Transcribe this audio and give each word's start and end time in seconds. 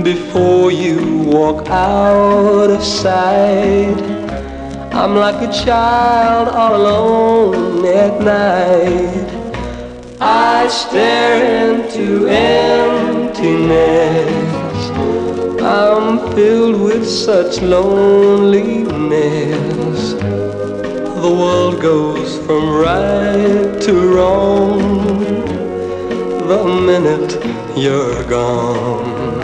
Before 0.00 0.72
you 0.72 1.24
walk 1.24 1.68
out 1.68 2.70
of 2.70 2.82
sight. 2.82 4.00
I'm 4.92 5.14
like 5.16 5.42
a 5.46 5.52
child 5.52 6.48
all 6.48 6.76
alone 6.76 7.84
at 7.84 8.18
night. 8.22 9.28
I 10.20 10.66
stare 10.68 11.74
into 11.74 12.26
emptiness. 12.28 13.42
I'm 15.60 16.32
filled 16.34 16.80
with 16.80 17.06
such 17.06 17.60
loneliness. 17.60 20.14
The 20.14 21.30
world 21.40 21.82
goes 21.82 22.38
from 22.46 22.70
right 22.70 23.78
to 23.82 23.92
wrong 24.14 24.80
the 26.48 26.64
minute 26.64 27.36
you're 27.76 28.24
gone. 28.28 29.41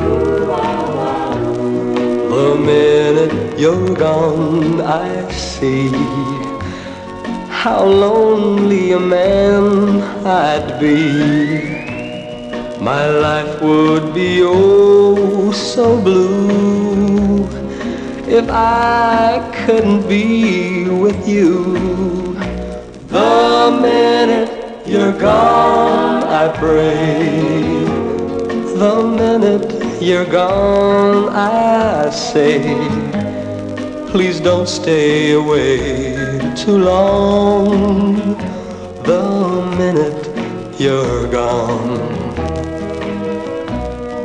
You're 3.59 3.93
gone, 3.97 4.81
I 4.81 5.29
see 5.33 5.89
how 7.51 7.85
lonely 7.85 8.93
a 8.93 9.01
man 9.01 10.01
I'd 10.25 10.79
be. 10.79 11.89
My 12.81 13.09
life 13.09 13.61
would 13.61 14.15
be 14.15 14.43
oh 14.45 15.51
so 15.51 16.01
blue 16.01 17.49
if 18.29 18.49
I 18.49 19.43
couldn't 19.67 20.09
be 20.09 20.89
with 20.89 21.27
you. 21.27 22.35
The 23.09 23.77
minute 23.83 24.87
you're 24.87 25.19
gone, 25.19 26.23
I 26.23 26.57
pray. 26.57 27.59
The 28.79 29.03
minute 29.03 30.01
you're 30.01 30.27
gone, 30.27 31.31
I 31.31 32.09
say, 32.11 33.08
please 34.11 34.41
don't 34.41 34.69
stay 34.69 35.33
away 35.33 36.39
too 36.57 36.79
long. 36.79 38.37
The 39.05 39.23
minute 39.77 40.81
you're 40.81 41.31
gone. 41.31 41.99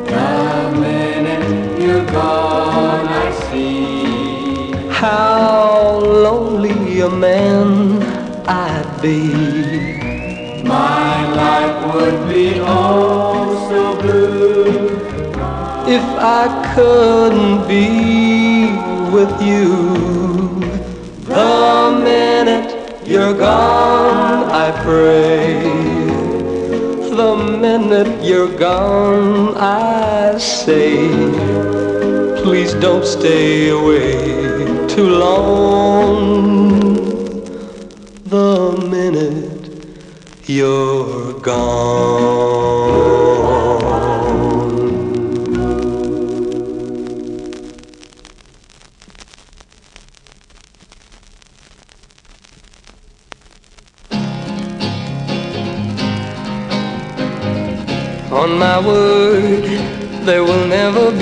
The 0.06 0.72
minute 0.80 1.82
you're 1.82 2.06
gone, 2.06 3.08
I 3.08 3.32
see 3.50 4.72
how 4.90 6.00
lonely 6.00 7.02
a 7.02 7.10
man 7.10 8.02
I'd 8.48 9.02
be. 9.02 10.64
My 10.64 11.30
life 11.42 11.94
would 11.94 12.30
be 12.34 12.56
oh 12.60 13.68
so 13.70 14.02
blue 14.02 14.64
if 15.86 16.06
I 16.18 16.74
couldn't 16.74 17.68
be 17.68 18.93
with 19.14 19.42
you. 19.44 19.70
The 21.26 22.02
minute 22.04 23.06
you're 23.06 23.38
gone, 23.38 24.50
I 24.50 24.72
pray. 24.82 25.62
The 27.20 27.36
minute 27.36 28.26
you're 28.26 28.58
gone, 28.58 29.56
I 29.56 30.40
say, 30.40 31.08
please 32.42 32.74
don't 32.86 33.06
stay 33.06 33.70
away 33.70 34.88
too 34.88 35.10
long. 35.26 36.74
The 38.26 38.88
minute 38.90 39.86
you're 40.48 41.40
gone. 41.40 42.63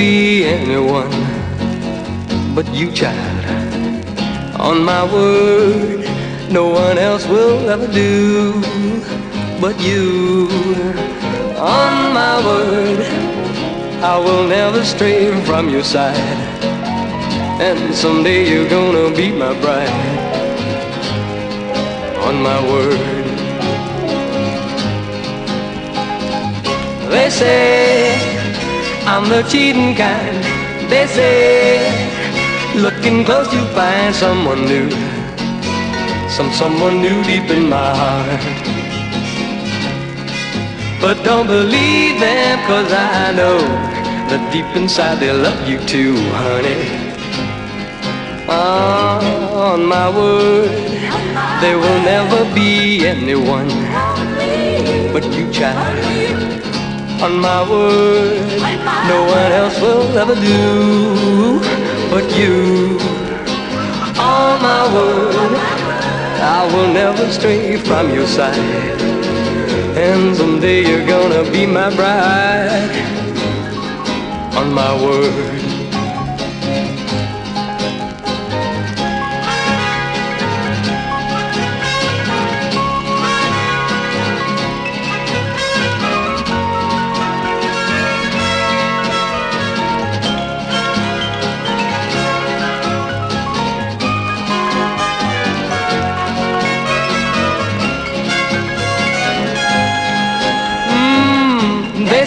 Be 0.02 0.44
anyone 0.46 1.12
but 2.56 2.68
you, 2.74 2.92
child. 2.92 3.46
On 4.68 4.84
my 4.84 5.04
word, 5.14 6.00
no 6.50 6.64
one 6.70 6.98
else 6.98 7.28
will 7.28 7.70
ever 7.70 7.86
do 7.86 8.10
but 9.64 9.76
you. 9.80 10.48
On 11.78 11.94
my 12.20 12.36
word, 12.48 13.02
I 14.14 14.16
will 14.26 14.48
never 14.48 14.84
stray 14.84 15.22
from 15.46 15.70
your 15.70 15.84
side. 15.84 16.42
And 17.68 17.94
someday 17.94 18.42
you're 18.50 18.72
gonna 18.78 19.16
be 19.16 19.28
my 19.44 19.54
bride. 19.62 20.18
On 22.28 22.36
my 22.50 22.60
word. 22.72 23.26
They 27.14 27.30
say 27.30 28.31
I'm 29.14 29.28
the 29.28 29.42
cheating 29.44 29.94
kind. 29.94 30.38
They 30.90 31.06
say 31.06 31.84
looking 32.78 33.26
close 33.26 33.52
you 33.54 33.66
find 33.76 34.16
someone 34.16 34.62
new. 34.64 34.90
Some 36.30 36.50
someone 36.54 37.02
new 37.02 37.22
deep 37.24 37.50
in 37.52 37.68
my 37.68 37.90
heart. 38.02 38.42
But 41.02 41.26
don't 41.26 41.46
believe 41.46 42.22
them 42.22 42.60
cause 42.70 42.94
I 42.94 43.34
know 43.36 43.60
that 44.30 44.42
deep 44.54 44.70
inside 44.82 45.20
they 45.20 45.34
love 45.34 45.60
you 45.68 45.80
too, 45.94 46.16
honey. 46.40 46.84
Ah, 48.48 49.20
on 49.72 49.86
my 49.86 50.08
word, 50.08 50.72
there 51.60 51.78
will 51.78 52.02
never 52.14 52.42
be 52.56 53.06
anyone 53.06 53.68
but 55.12 55.26
you, 55.36 55.52
child. 55.52 56.21
On 57.22 57.40
my 57.40 57.62
word, 57.70 58.48
no 59.08 59.20
one 59.26 59.52
else 59.52 59.80
will 59.80 60.18
ever 60.18 60.34
do 60.34 61.60
but 62.10 62.26
you. 62.36 62.98
On 64.18 64.60
my 64.60 64.84
word, 64.92 65.36
I 66.42 66.68
will 66.74 66.92
never 66.92 67.32
stray 67.32 67.78
from 67.78 68.12
your 68.12 68.26
side. 68.26 69.00
And 69.96 70.36
someday 70.36 70.82
you're 70.82 71.06
gonna 71.06 71.44
be 71.52 71.68
my 71.68 71.96
bride. 71.96 72.92
On 74.56 74.74
my 74.74 74.92
word. 75.06 75.61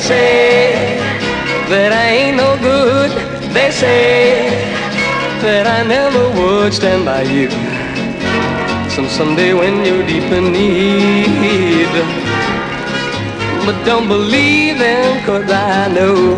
Say 0.05 1.01
that 1.73 1.91
I 1.93 2.07
ain't 2.21 2.37
no 2.37 2.51
good. 2.61 3.11
They 3.57 3.71
say 3.71 4.53
that 5.41 5.65
I 5.67 5.81
never 5.97 6.25
would 6.37 6.75
stand 6.75 7.07
by 7.07 7.23
you. 7.23 7.49
Some 8.91 9.09
someday 9.09 9.55
when 9.55 9.75
you're 9.87 10.07
deep 10.07 10.29
in 10.39 10.53
need. 10.53 11.95
But 13.65 13.77
don't 13.89 14.07
believe 14.07 14.79
them, 14.79 15.25
cause 15.25 15.49
I 15.51 15.89
know 15.89 16.37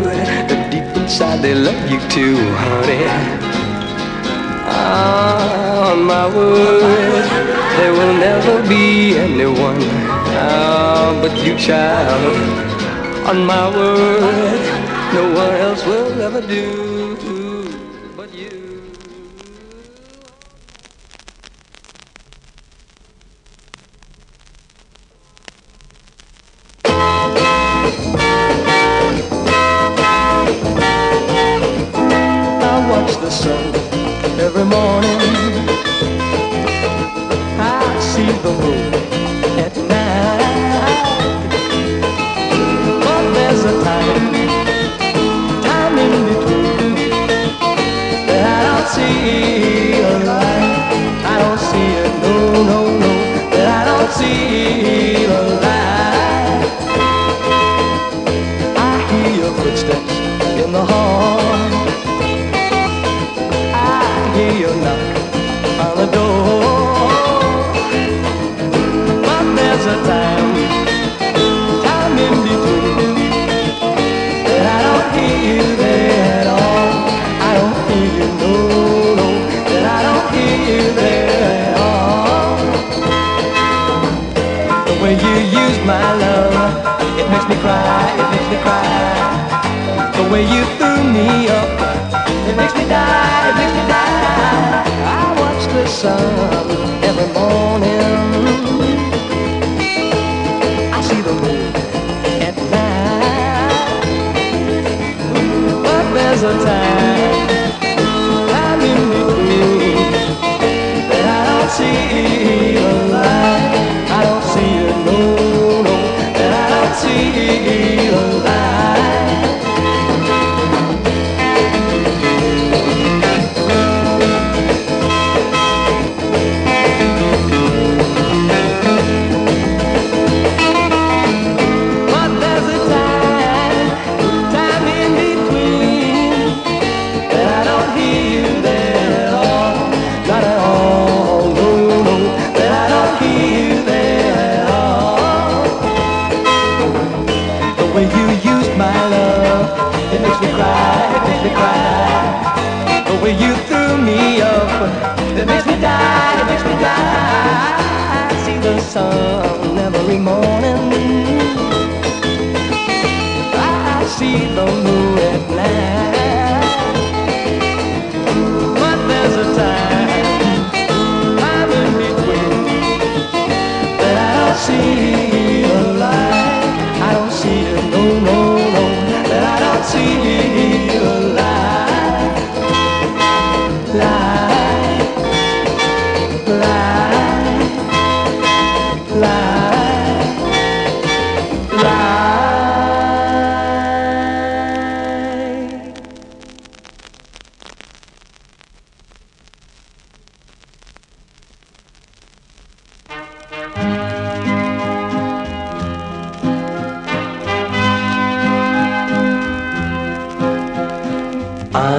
that 0.48 0.70
deep 0.70 0.86
inside 0.94 1.42
they 1.42 1.54
love 1.54 1.82
you 1.90 1.98
too, 2.08 2.38
honey. 2.62 3.02
Ah, 4.70 5.90
on 5.90 6.04
my 6.04 6.26
word, 6.36 7.26
there 7.78 7.92
will 7.98 8.14
never 8.28 8.62
be 8.68 9.18
anyone 9.18 9.82
ah, 10.38 11.18
but 11.20 11.34
you, 11.44 11.58
child. 11.58 12.65
On 13.28 13.44
my 13.44 13.68
word, 13.76 14.60
no 15.12 15.34
one 15.34 15.54
else 15.56 15.84
will 15.84 16.22
ever 16.22 16.40
do 16.40 16.95
Hear 64.56 64.68
you 64.68 64.74
knock 64.80 65.00
on 65.84 65.92
the 65.98 66.06
door. 66.16 66.56
But 69.26 69.44
there's 69.54 69.84
a 69.84 69.96
time, 70.08 70.50
time 71.84 72.16
in 72.24 72.34
between 72.40 73.14
that 74.48 74.64
I 74.74 74.78
don't 74.86 75.08
hear 75.12 75.38
you 75.50 75.66
there 75.76 76.40
at 76.40 76.46
all. 76.56 76.88
I 77.48 77.52
don't 77.58 77.78
hear 77.90 78.08
you, 78.16 78.28
no, 78.40 78.52
no, 79.20 79.28
that 79.68 79.84
I 79.92 79.98
don't 80.08 80.26
hear 80.32 80.56
you 80.70 80.82
there 81.02 81.52
at 81.60 81.74
all. 81.84 82.56
The 84.88 84.94
way 85.02 85.12
you 85.20 85.34
use 85.52 85.78
my 85.84 86.06
love, 86.24 86.56
it 87.20 87.26
makes 87.28 87.46
me 87.46 87.56
cry, 87.60 88.08
it 88.20 88.26
makes 88.32 88.48
me 88.48 88.58
cry. 88.64 89.20
The 90.16 90.24
way 90.32 90.42
you 90.48 90.64
threw 90.78 91.00
me 91.12 91.28
up, 91.48 91.68
it 92.48 92.56
makes 92.56 92.74
me 92.74 92.88
die, 92.88 93.50
it 93.50 93.56
makes 93.58 93.74
me 93.76 93.85
sun 95.96 96.68
every 97.08 97.28
morning. 97.32 98.00
I 100.92 101.00
see 101.08 101.20
the 101.22 101.32
moon 101.42 101.72
at 102.48 102.56
night. 102.74 104.04
But 105.84 106.04
there's 106.14 106.42
a 106.42 106.54
time, 106.66 107.05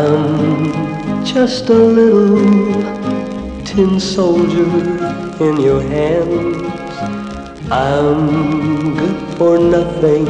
I'm 0.09 1.25
just 1.25 1.67
a 1.69 1.73
little 1.73 2.37
tin 3.65 3.99
soldier 3.99 4.71
in 5.43 5.59
your 5.59 5.81
hands. 5.81 6.95
I'm 7.69 8.95
good 8.95 9.37
for 9.37 9.57
nothing 9.59 10.23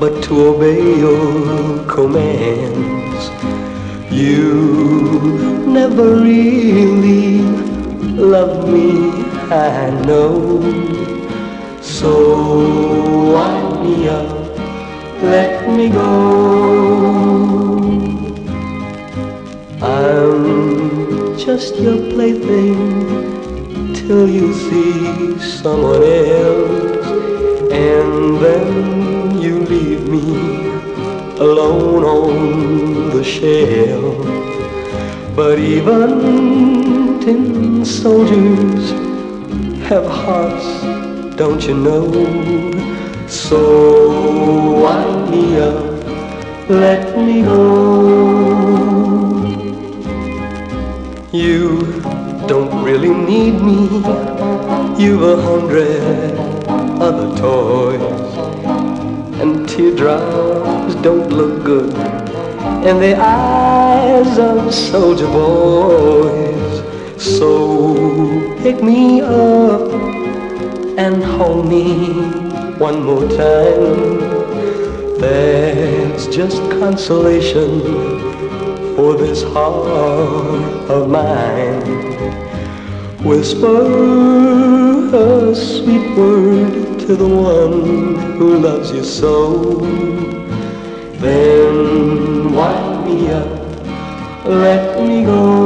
but 0.00 0.24
to 0.24 0.46
obey 0.46 0.80
your 0.98 1.84
commands. 1.84 3.22
You 4.10 4.54
never 5.66 6.16
really 6.16 7.40
loved 8.16 8.66
me, 8.66 9.10
I 9.52 9.90
know. 10.06 10.62
So 11.82 12.14
wind 13.34 13.84
me 13.84 14.08
up, 14.08 14.58
let 15.20 15.68
me 15.68 15.90
go. 15.90 17.63
I'm 19.94 21.38
just 21.38 21.76
your 21.76 21.98
plaything 22.12 23.94
till 23.94 24.28
you 24.28 24.52
see 24.52 25.38
someone 25.38 26.02
else, 26.02 27.06
and 27.70 28.40
then 28.44 29.40
you 29.40 29.60
leave 29.60 30.08
me 30.08 30.26
alone 31.38 32.02
on 32.02 33.10
the 33.10 33.22
shelf. 33.22 34.16
But 35.36 35.60
even 35.60 37.20
tin 37.20 37.84
soldiers 37.84 38.90
have 39.88 40.06
hearts, 40.06 40.68
don't 41.36 41.62
you 41.68 41.76
know? 41.86 42.10
So 43.28 43.60
wind 44.82 45.30
me 45.30 45.58
up, 45.60 46.68
let 46.68 47.16
me 47.16 47.42
go. 47.42 48.33
You 51.34 51.80
don't 52.46 52.84
really 52.84 53.12
need 53.12 53.60
me. 53.60 53.88
You've 54.96 55.20
a 55.20 55.42
hundred 55.42 56.38
other 57.02 57.36
toys, 57.36 58.36
and 59.40 59.68
teardrops 59.68 60.94
don't 61.02 61.30
look 61.30 61.64
good 61.64 61.92
in 62.86 63.00
the 63.00 63.16
eyes 63.18 64.38
of 64.38 64.72
soldier 64.72 65.26
boys. 65.26 66.84
So 67.20 68.54
pick 68.62 68.80
me 68.80 69.20
up 69.20 69.90
and 70.96 71.20
hold 71.20 71.66
me 71.68 72.12
one 72.78 73.02
more 73.02 73.26
time. 73.28 74.20
That's 75.18 76.28
just 76.28 76.58
consolation 76.78 78.13
for 79.04 79.18
this 79.18 79.42
heart 79.42 80.88
of 80.88 81.10
mine. 81.10 81.82
Whisper 83.22 83.82
a 85.14 85.54
sweet 85.54 86.06
word 86.16 87.00
to 87.00 87.14
the 87.14 87.28
one 87.28 88.16
who 88.38 88.58
loves 88.66 88.92
you 88.92 89.04
so. 89.04 89.36
Then 91.24 92.54
wind 92.54 93.04
me 93.04 93.30
up, 93.30 93.50
let 94.46 94.98
me 95.02 95.22
go. 95.24 95.63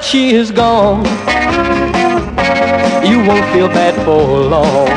That 0.00 0.06
she 0.06 0.30
is 0.34 0.50
gone, 0.50 1.04
you 3.04 3.18
won't 3.18 3.44
feel 3.52 3.68
bad 3.68 3.94
for 4.04 4.22
long. 4.48 4.88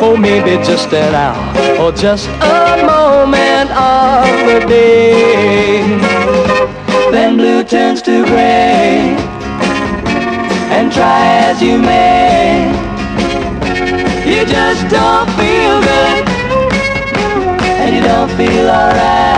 For 0.00 0.16
maybe 0.16 0.62
just 0.64 0.92
an 0.92 1.14
hour 1.14 1.80
or 1.80 1.92
just 1.92 2.28
a 2.28 2.84
moment 2.84 3.70
of 3.72 4.26
the 4.46 4.66
day. 4.66 5.82
Then 7.10 7.36
blue 7.36 7.64
turns 7.64 8.02
to 8.02 8.24
gray, 8.24 9.16
and 10.72 10.92
try 10.92 11.26
as 11.48 11.62
you 11.62 11.78
may, 11.78 12.68
you 14.24 14.44
just 14.46 14.88
don't 14.88 15.28
feel 15.36 15.80
good, 15.90 16.28
and 17.80 17.96
you 17.96 18.02
don't 18.02 18.30
feel 18.36 18.68
alright. 18.68 19.35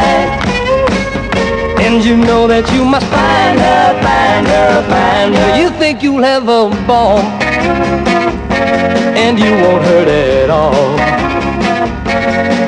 And 1.88 2.04
you 2.04 2.18
know 2.18 2.46
that 2.46 2.70
you 2.70 2.84
must 2.84 3.06
find 3.06 3.58
her, 3.58 3.86
find 4.04 4.46
her, 4.46 4.72
find 4.92 5.34
her. 5.34 5.58
You 5.58 5.70
think 5.70 6.02
you'll 6.02 6.22
have 6.22 6.42
a 6.42 6.68
ball, 6.86 7.20
and 9.16 9.38
you 9.38 9.52
won't 9.62 9.82
hurt 9.88 10.06
at 10.06 10.50
all. 10.50 10.84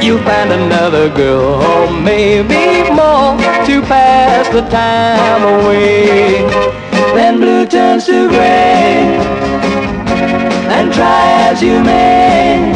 You'll 0.03 0.25
find 0.25 0.51
another 0.51 1.11
girl, 1.11 1.61
or 1.61 1.91
maybe 2.01 2.89
more, 2.89 3.37
to 3.69 3.83
pass 3.93 4.49
the 4.49 4.63
time 4.71 5.43
away. 5.45 6.41
Then 7.13 7.41
blue 7.41 7.67
turns 7.67 8.07
to 8.07 8.27
gray, 8.27 9.21
and 10.77 10.91
try 10.95 11.51
as 11.51 11.63
you 11.63 11.85
may, 11.85 12.73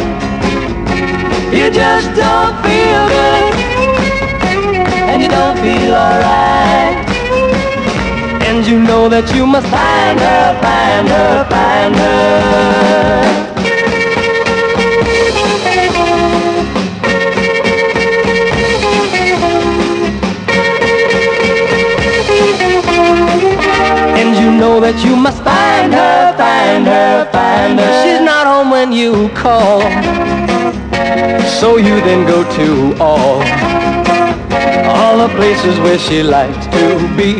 you 1.57 1.71
just 1.71 2.13
don't 2.13 2.53
feel 2.61 3.07
good 3.09 3.44
you 5.25 5.31
don't 5.31 5.57
feel 5.57 5.95
alright. 5.95 6.95
And 8.47 8.65
you 8.67 8.79
know 8.79 9.09
that 9.09 9.33
you 9.35 9.47
must 9.47 9.67
find 9.67 10.19
her, 10.19 10.45
find 10.61 11.07
her, 11.15 11.45
find 11.49 11.95
her. 11.95 12.35
And 24.19 24.29
you 24.37 24.51
know 24.51 24.79
that 24.79 25.03
you 25.03 25.15
must 25.15 25.41
find 25.43 25.91
her, 25.91 26.37
find 26.37 26.85
her, 26.85 27.31
find 27.31 27.79
her. 27.79 28.03
She's 28.03 28.21
not 28.21 28.45
home 28.45 28.69
when 28.69 28.91
you 28.91 29.29
call. 29.29 29.81
So 31.59 31.77
you 31.77 31.95
then 32.01 32.27
go 32.27 32.43
to 32.57 33.01
all 33.01 33.15
all 33.35 33.94
the 35.27 35.35
places 35.35 35.79
where 35.79 35.97
she 35.97 36.21
likes 36.21 36.67
to 36.67 36.85
be, 37.17 37.31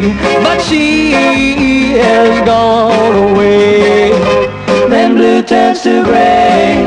but 0.46 0.60
she 0.62 1.12
has 2.02 2.34
gone 2.46 3.16
away. 3.30 4.10
Then 4.90 5.16
blue 5.16 5.44
turns 5.44 5.82
to 5.84 6.04
gray, 6.04 6.82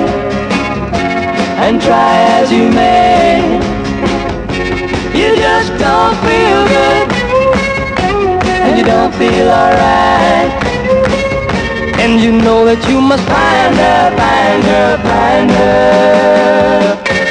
and 1.64 1.80
try 1.80 2.14
as 2.38 2.50
you 2.50 2.68
may, 2.70 3.38
you 5.18 5.28
just 5.36 5.70
don't 5.84 6.16
feel 6.26 6.60
good, 6.74 7.06
and 8.64 8.78
you 8.78 8.84
don't 8.84 9.14
feel 9.14 9.48
alright. 9.60 10.50
And 12.02 12.20
you 12.20 12.32
know 12.32 12.64
that 12.64 12.80
you 12.88 13.00
must 13.00 13.24
find 13.34 13.74
her, 13.84 14.02
find 14.20 14.62
her, 14.72 14.88
find 15.08 15.50
her. 15.50 17.27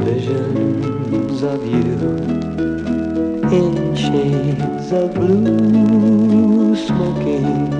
Visions 0.00 1.42
of 1.42 1.66
you 1.66 1.98
in 3.52 3.94
shades 3.96 4.92
of 4.92 5.14
blue, 5.14 6.47
smoking, 6.86 7.72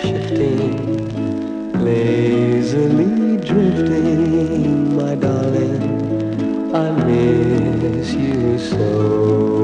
shifting, 0.00 0.76
lazily 1.84 3.36
drifting, 3.38 4.96
my 4.96 5.14
darling. 5.14 5.82
I 6.74 6.90
miss 7.06 8.12
you 8.14 8.58
so. 8.58 9.61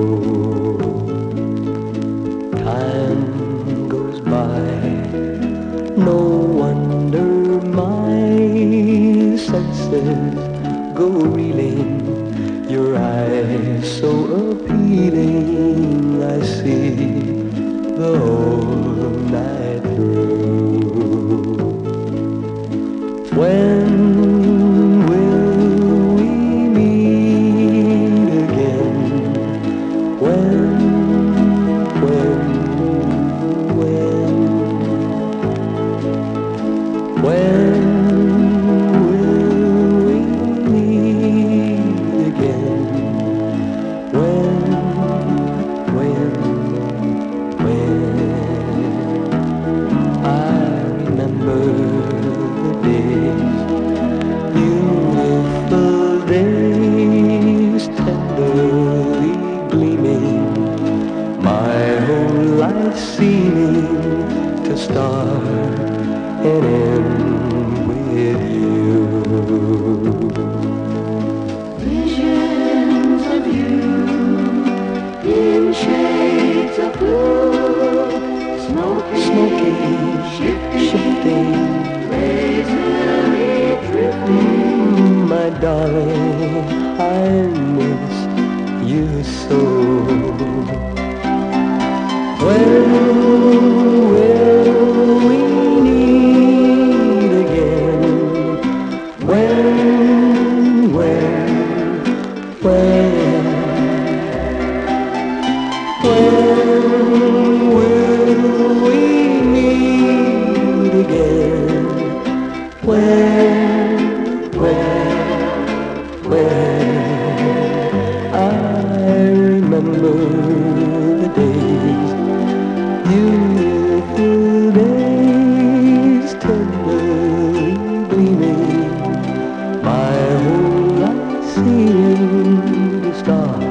Whole 129.88 130.90
life 131.02 131.44
seemed 131.54 133.02
to 133.04 133.12
start 133.18 133.62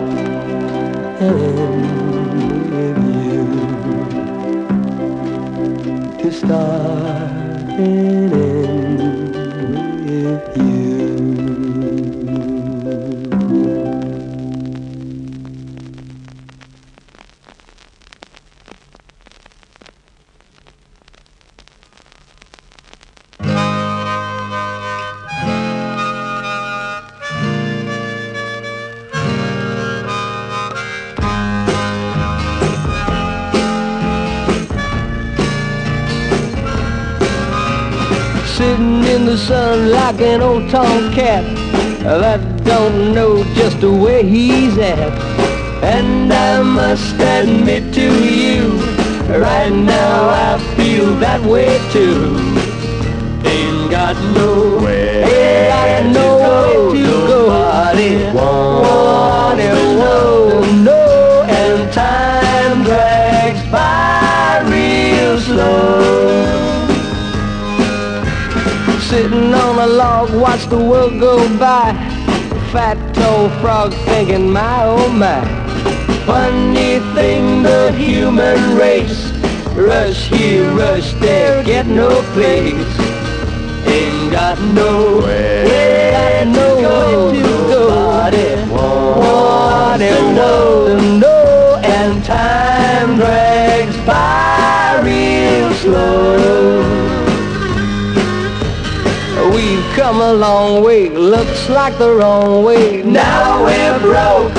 and 1.22 2.72
with 2.72 3.00
you 3.16 3.46
to 6.24 6.28
start 6.32 6.87
tomcat 41.18 41.44
that 42.04 42.40
don't 42.64 43.14
know 43.14 43.44
just 43.56 43.82
where 43.82 44.24
he's 44.24 44.78
at. 44.78 45.12
And 45.84 46.32
I 46.32 46.62
must 46.62 47.16
admit 47.16 47.94
to 47.96 48.08
you, 48.24 48.70
right 49.28 49.72
now 49.72 50.30
I 50.30 50.60
feel 50.76 51.16
that 51.16 51.42
way 51.42 51.80
too. 51.92 52.38
Ain't 53.50 53.92
got 53.92 54.16
nowhere, 54.36 55.24
ain't 55.26 56.14
got 56.14 56.14
nowhere 56.14 56.94
to 56.94 57.28
go. 57.28 57.48
Nobody 57.48 58.12
want 58.38 59.60
it, 59.60 59.98
won't 60.00 60.84
know, 60.84 60.97
Log, 69.88 70.34
watch 70.36 70.66
the 70.68 70.78
world 70.78 71.18
go 71.18 71.38
by. 71.58 71.94
Fat 72.74 72.98
toe 73.16 73.48
frog 73.62 73.94
thinking, 74.06 74.52
my 74.52 74.84
oh 74.84 75.08
my. 75.08 75.42
Funny 76.26 77.00
thing, 77.16 77.64
the 77.64 77.94
human 77.94 78.76
race. 78.76 79.32
Rush 79.76 80.28
here, 80.28 80.70
rush 80.74 81.14
there, 81.14 81.64
get 81.64 81.88
no 81.88 82.10
place. 82.34 83.00
Ain't 83.88 84.34
got 84.34 84.60
nowhere, 84.74 85.66
ain't 85.66 86.54
got 86.54 86.82
nowhere 86.82 87.32
to 87.32 87.42
go. 87.72 87.88
Want 87.88 88.36
it, 88.36 88.70
want 88.70 90.02
to 90.02 91.20
know, 91.20 91.80
and 91.82 92.24
time 92.26 93.16
drags 93.16 93.96
by 94.06 95.02
real 95.02 95.74
slow. 95.76 96.87
Come 99.98 100.22
a 100.22 100.32
long 100.32 100.84
way, 100.84 101.10
looks 101.10 101.70
like 101.70 101.98
the 101.98 102.12
wrong 102.14 102.64
way. 102.64 103.02
Now 103.02 103.64
we're 103.66 104.00
broke. 104.00 104.56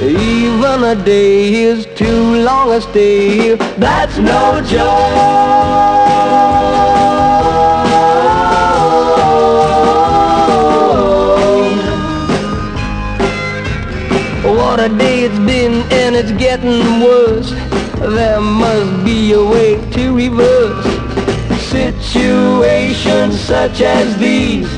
Even 0.00 0.82
a 0.82 0.94
day 1.04 1.52
is 1.52 1.84
too 1.96 2.42
long 2.42 2.72
a 2.72 2.80
stay. 2.80 3.56
That's 3.76 4.16
no 4.16 4.62
joke. 4.62 4.86
What 14.56 14.80
a 14.80 14.88
day 14.88 15.24
it's 15.24 15.38
been 15.40 15.74
and 15.92 16.16
it's 16.16 16.32
getting 16.32 17.02
worse. 17.02 17.50
There 18.00 18.40
must 18.40 19.04
be 19.04 19.34
a 19.34 19.44
way 19.44 19.74
to 19.90 20.16
reverse 20.16 20.96
situations 23.16 23.40
such 23.40 23.80
as 23.80 24.16
these. 24.18 24.68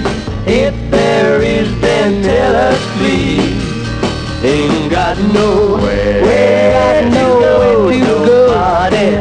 If 0.47 0.75
there 0.91 1.43
is, 1.43 1.69
then 1.81 2.23
tell 2.23 2.57
us 2.57 2.81
please. 2.99 3.69
Ain't 4.45 4.91
got 4.91 5.19
nowhere, 5.33 6.23
we 6.23 6.29
got 6.73 7.13
nowhere 7.13 7.93
to 7.93 8.05
go. 8.05 8.25
Nobody 8.25 9.18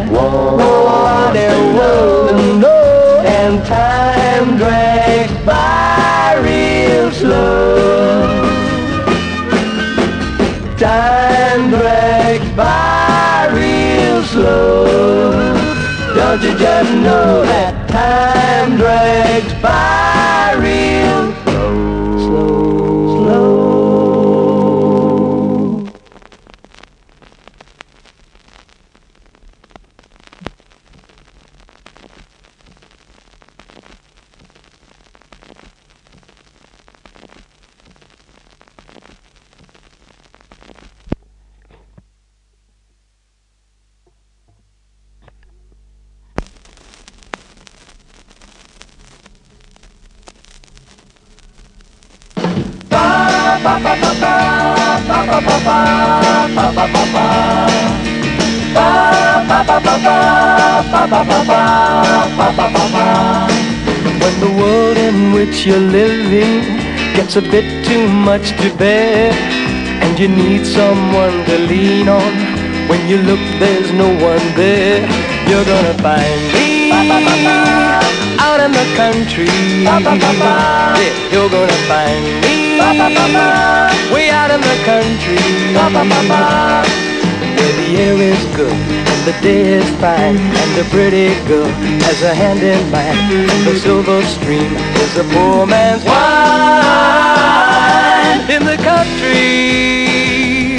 a 67.38 67.41
bit 67.52 67.86
too 67.86 68.08
much 68.08 68.50
to 68.58 68.76
bear, 68.78 69.32
and 70.02 70.17
you 70.17 70.28
need 70.28 70.65
someone 70.65 71.45
to 71.45 71.58
lean 71.69 72.10
on, 72.10 72.34
when 72.89 73.08
you 73.08 73.17
look, 73.30 73.39
there's 73.60 73.91
no 73.93 74.08
one 74.17 74.41
there. 74.56 75.06
You're 75.45 75.63
gonna 75.63 75.93
find 76.02 76.41
me 76.54 76.89
out 78.41 78.60
in 78.65 78.71
the 78.71 78.88
country. 78.97 79.45
Yeah, 79.86 80.00
you're 81.32 81.50
gonna 81.50 81.80
find 81.86 82.26
me 82.41 82.73
way 84.12 84.30
out 84.32 84.50
in 84.50 84.62
the 84.62 84.78
country. 84.84 85.38
Where 87.58 87.73
the 87.82 87.88
air 88.02 88.17
is 88.17 88.43
good 88.56 88.73
and 89.12 89.21
the 89.30 89.36
day 89.41 89.62
is 89.78 89.89
fine 90.02 90.38
and 90.38 90.71
the 90.80 90.86
pretty 90.89 91.36
girl 91.47 91.69
has 92.06 92.21
a 92.23 92.34
hand 92.34 92.62
in 92.63 92.82
mine 92.91 93.17
and 93.54 93.67
the 93.67 93.76
silver 93.80 94.21
stream 94.23 94.73
is 95.04 95.17
a 95.17 95.23
poor 95.34 95.65
man's 95.67 96.04
wine 96.04 96.37
in 98.49 98.63
the 98.63 98.77
country, 98.77 100.75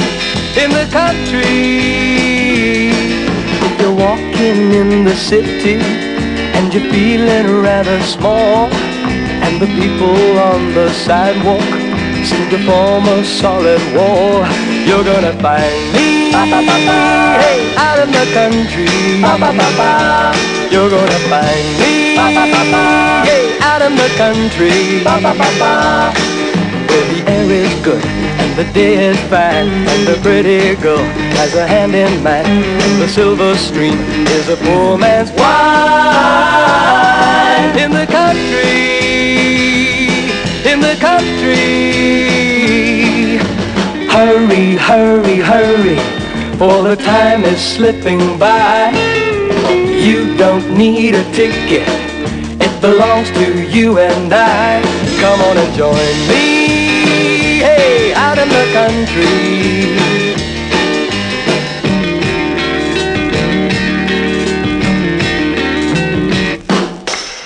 in 0.56 0.70
the 0.72 0.88
country. 0.90 1.68
You're 3.78 3.94
walking 3.94 4.72
in 4.72 5.04
the 5.04 5.14
city 5.14 5.76
and 6.56 6.72
you're 6.72 6.90
feeling 6.90 7.60
rather 7.62 8.00
small 8.02 8.72
and 9.44 9.60
the 9.60 9.66
people 9.80 10.38
on 10.38 10.72
the 10.72 10.88
sidewalk 10.92 11.60
seem 12.24 12.48
to 12.50 12.58
form 12.64 13.04
a 13.04 13.22
solid 13.24 13.82
wall. 13.94 14.46
You're 14.88 15.04
gonna 15.04 15.34
find 15.44 15.92
me 15.92 16.32
hey, 16.32 17.74
out 17.76 17.98
in 18.00 18.10
the 18.10 18.26
country. 18.32 19.20
You're 20.72 20.88
gonna 20.88 21.20
find 21.30 21.68
me 21.80 22.16
hey, 23.28 23.58
out 23.60 23.82
in 23.82 23.94
the 23.94 24.08
country. 24.16 25.04
Is 27.48 27.72
good 27.82 28.04
and 28.04 28.58
the 28.58 28.64
day 28.74 29.08
is 29.08 29.18
fine 29.30 29.68
and 29.68 30.06
the 30.06 30.18
pretty 30.22 30.76
girl 30.82 31.02
has 31.38 31.54
a 31.54 31.66
hand 31.66 31.94
in 31.94 32.22
mine 32.22 32.44
and 32.44 33.00
the 33.00 33.08
silver 33.08 33.56
stream 33.56 33.98
is 34.28 34.50
a 34.50 34.56
poor 34.56 34.98
man's 34.98 35.30
wine 35.32 36.48
in 37.78 37.90
the 37.90 38.06
country, 38.06 39.08
in 40.70 40.80
the 40.80 40.94
country. 41.00 41.56
Hurry, 44.12 44.76
hurry, 44.76 45.36
hurry, 45.40 45.98
for 46.58 46.82
the 46.82 46.96
time 46.96 47.44
is 47.44 47.60
slipping 47.60 48.36
by. 48.38 48.92
You 49.70 50.36
don't 50.36 50.76
need 50.76 51.14
a 51.14 51.24
ticket, 51.32 51.88
it 52.60 52.80
belongs 52.82 53.30
to 53.30 53.66
you 53.70 53.98
and 53.98 54.34
I. 54.34 54.82
Come 55.18 55.40
on 55.40 55.56
and 55.56 55.74
join 55.74 56.28
me, 56.28 56.77
out 58.28 58.36
in 58.36 58.48
the 58.48 58.66
country. 58.76 59.96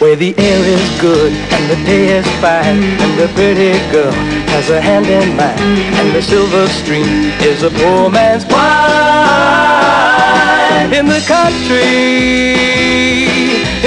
Where 0.01 0.17
the 0.17 0.35
air 0.37 0.61
is 0.77 1.01
good 1.01 1.33
and 1.55 1.71
the 1.71 1.77
day 1.87 2.19
is 2.19 2.27
fine 2.43 2.83
and 3.03 3.13
the 3.21 3.29
pretty 3.37 3.79
girl 3.93 4.17
has 4.55 4.71
a 4.71 4.81
hand 4.81 5.07
in 5.07 5.37
mine 5.37 5.79
and 5.99 6.09
the 6.17 6.23
silver 6.23 6.67
stream 6.67 7.31
is 7.51 7.63
a 7.63 7.71
poor 7.71 8.11
man's 8.11 8.45
wine 8.47 9.23
in 10.99 11.07
the 11.07 11.23
country, 11.37 12.57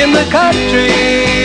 in 0.02 0.14
the 0.14 0.26
country. 0.32 1.45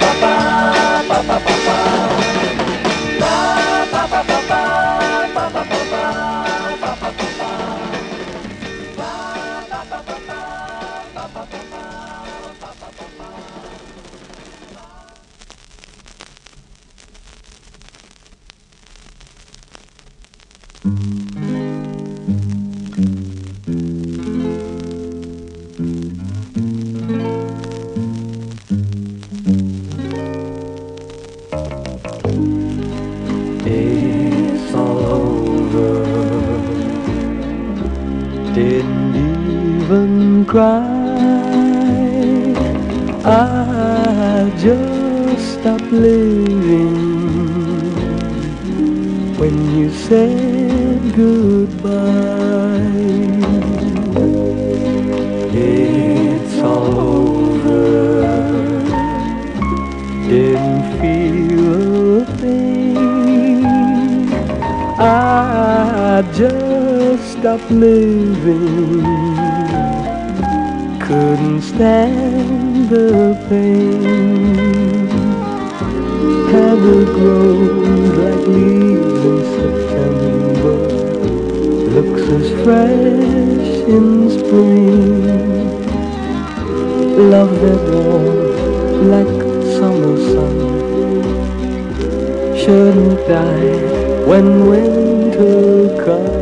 when 94.81 95.31
winter 95.31 96.40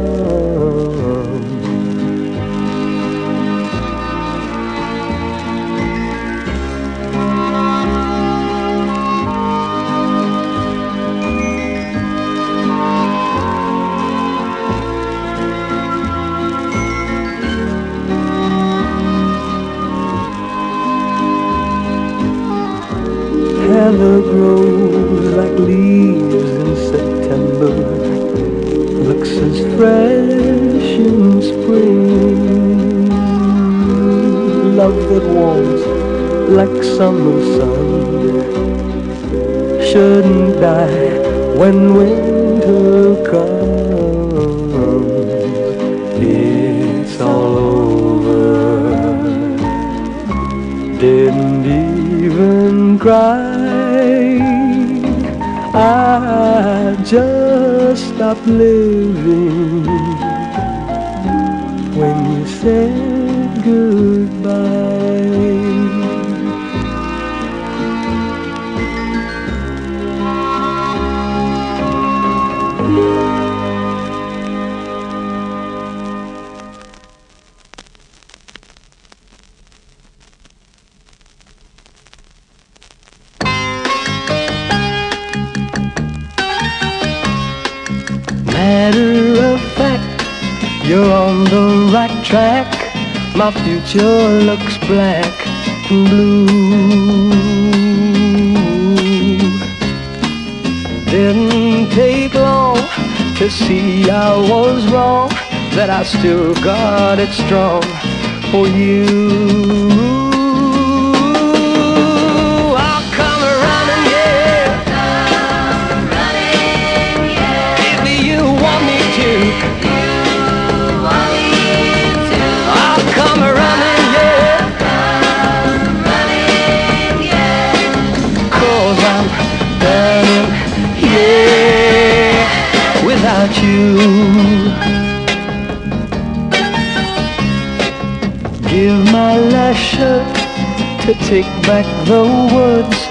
words 142.82 143.08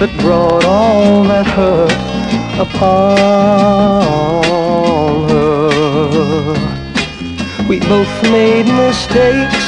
that 0.00 0.10
brought 0.20 0.64
all 0.64 1.22
that 1.24 1.46
hurt 1.46 1.92
upon 2.58 3.18
her. 5.28 6.54
We 7.68 7.80
both 7.80 8.22
made 8.24 8.66
mistakes, 8.66 9.64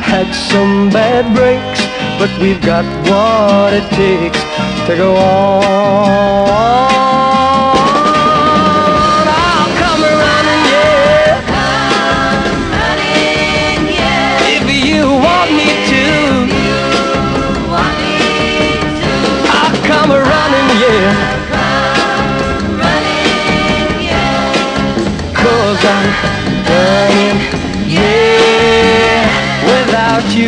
had 0.00 0.32
some 0.32 0.90
bad 0.90 1.34
breaks, 1.34 1.80
but 2.18 2.30
we've 2.40 2.60
got 2.62 2.84
what 3.08 3.72
it 3.72 3.88
takes 3.90 4.40
to 4.86 4.96
go 4.96 5.16
on. 5.16 7.01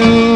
You. 0.04 0.33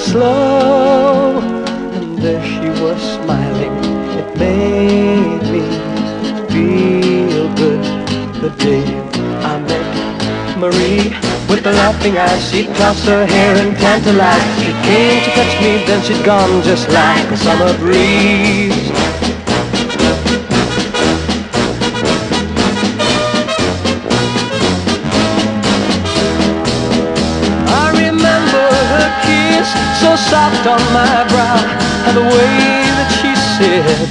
Slow, 0.00 1.40
and 1.94 2.18
there 2.18 2.44
she 2.44 2.68
was 2.82 3.00
smiling. 3.16 3.74
It 4.20 4.38
made 4.38 5.42
me 5.50 5.64
feel 6.52 7.52
good 7.54 7.84
the 8.40 8.50
day 8.58 8.84
I 9.42 9.58
met 9.60 10.58
Marie. 10.58 11.14
With 11.48 11.64
the 11.64 11.72
laughing 11.72 12.18
eyes, 12.18 12.50
she'd 12.50 12.68
toss 12.76 13.04
her 13.06 13.26
hair 13.26 13.56
and 13.56 13.76
tantalize. 13.76 14.42
She 14.62 14.72
came 14.86 15.22
to 15.24 15.30
touch 15.30 15.54
me, 15.62 15.84
then 15.86 16.02
she'd 16.04 16.24
gone 16.24 16.62
just 16.62 16.88
like 16.90 17.30
a 17.30 17.36
summer 17.36 17.76
breeze. 17.78 19.27
On 30.68 30.82
my 30.92 31.24
brow 31.28 31.56
and 32.06 32.14
the 32.16 32.26
way 32.36 32.54
that 32.98 33.10
she 33.18 33.32
said, 33.56 34.08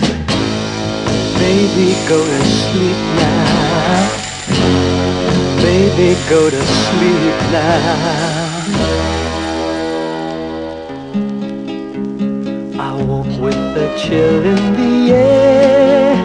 Baby, 1.37 1.93
go 2.09 2.17
to 2.17 2.41
sleep 2.61 2.99
now. 3.21 4.27
Baby, 5.61 6.09
go 6.27 6.49
to 6.49 6.61
sleep 6.83 7.37
now. 7.53 8.47
I 12.87 12.91
woke 13.09 13.35
with 13.39 13.83
a 13.85 13.89
chill 14.01 14.43
in 14.53 14.63
the 14.81 15.13
air. 15.13 16.15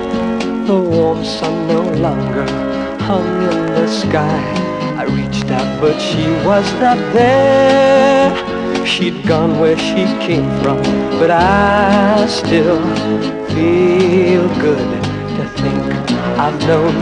The 0.66 0.80
warm 0.80 1.24
sun 1.24 1.68
no 1.68 1.82
longer 2.06 2.46
hung 3.04 3.28
in 3.50 3.66
the 3.74 3.86
sky. 3.86 4.42
I 4.96 5.04
reached 5.04 5.50
out, 5.50 5.80
but 5.80 6.00
she 6.00 6.24
was 6.46 6.72
not 6.80 6.96
there. 7.12 8.51
She'd 8.92 9.26
gone 9.26 9.58
where 9.58 9.78
she 9.78 10.04
came 10.20 10.48
from, 10.60 10.82
but 11.18 11.30
I 11.30 12.26
still 12.26 12.78
feel 13.48 14.46
good 14.60 15.02
to 15.36 15.48
think 15.56 16.10
I've 16.38 16.60
known 16.66 16.94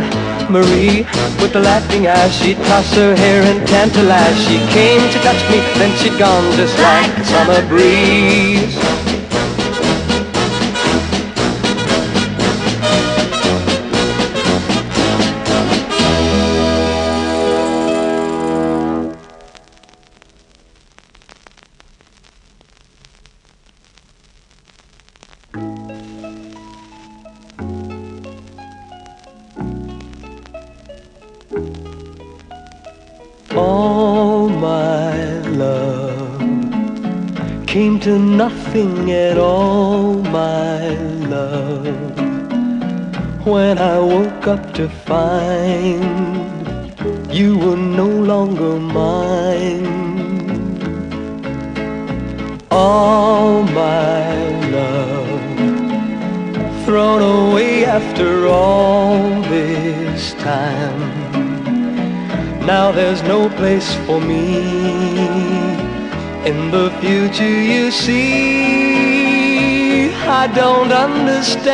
Marie 0.49 1.03
with 1.43 1.53
the 1.53 1.59
laughing 1.59 2.07
eyes. 2.07 2.33
She'd 2.33 2.59
toss 2.59 2.95
her 2.95 3.17
hair 3.17 3.43
and 3.43 3.67
tantalize. 3.67 4.39
She 4.47 4.59
came 4.71 5.01
to 5.11 5.19
touch 5.19 5.43
me, 5.51 5.59
then 5.81 5.91
she'd 5.99 6.17
gone 6.17 6.53
just 6.57 6.79
like 6.79 7.19
a 7.19 7.25
summer 7.25 7.67
breeze. 7.67 8.90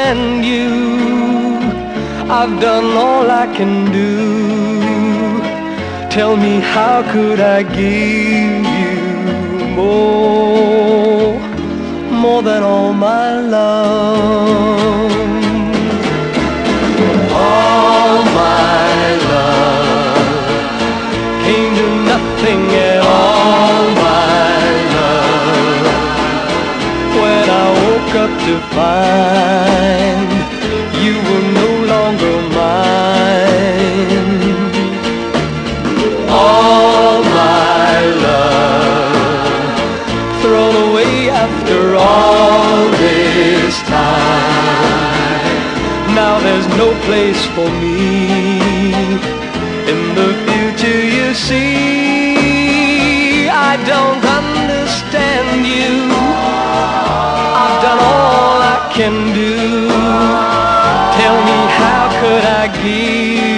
Understand 0.06 0.44
you. 0.44 0.70
I've 2.30 2.60
done 2.60 2.96
all 2.96 3.30
I 3.30 3.46
can 3.56 3.90
do. 3.92 5.40
Tell 6.10 6.36
me 6.36 6.60
how 6.60 7.02
could 7.12 7.40
I 7.40 7.62
give 7.62 8.64
you 8.80 9.66
more, 9.74 11.38
more 12.10 12.42
than 12.42 12.62
all 12.62 12.92
my 12.92 13.40
love. 13.40 15.12
All 17.32 18.22
my 18.42 18.98
love 19.32 20.46
came 21.44 21.74
to 21.80 21.88
nothing 22.12 22.62
at 22.88 23.00
all, 23.18 23.82
my 24.06 24.56
love. 24.96 25.94
When 27.20 27.44
I 27.50 27.66
woke 27.82 28.14
up 28.24 28.32
to 28.46 28.54
find 28.74 29.55
place 47.06 47.46
for 47.54 47.70
me 47.82 48.66
in 49.92 50.00
the 50.18 50.30
future 50.46 51.02
you 51.16 51.28
see. 51.34 52.66
I 53.48 53.72
don't 53.92 54.24
understand 54.40 55.64
you. 55.74 55.94
I've 57.62 57.78
done 57.86 58.00
all 58.12 58.58
I 58.76 58.78
can 58.98 59.16
do. 59.42 59.54
Tell 61.18 61.38
me 61.48 61.58
how 61.80 62.02
could 62.20 62.44
I 62.60 62.64
give 62.82 63.55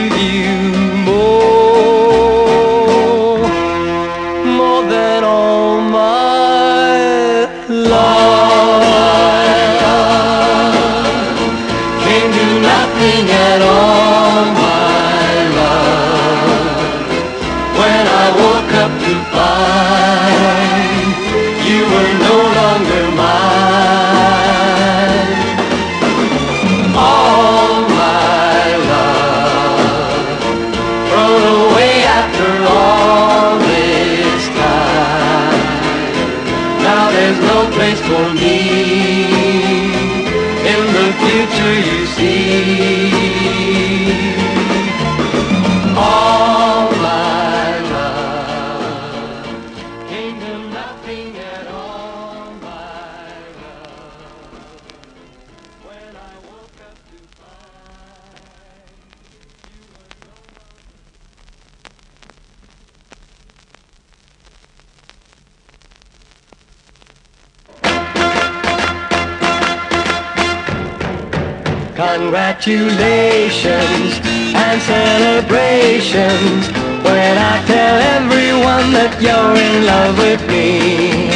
Congratulations 72.68 74.20
and 74.52 74.76
celebrations 74.82 76.68
when 77.00 77.38
I 77.40 77.64
tell 77.64 77.96
everyone 78.20 78.92
that 78.92 79.16
you're 79.24 79.56
in 79.56 79.88
love 79.88 80.20
with 80.20 80.44
me. 80.52 81.32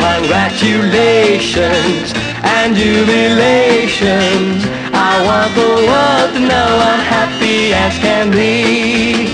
Congratulations 0.00 2.16
and 2.40 2.72
jubilations. 2.72 4.64
I 4.96 5.20
want 5.28 5.52
the 5.52 5.84
world 5.84 6.32
to 6.32 6.40
know 6.40 6.80
I'm 6.80 7.04
happy 7.12 7.76
as 7.76 8.00
can 8.00 8.32
be. 8.32 9.28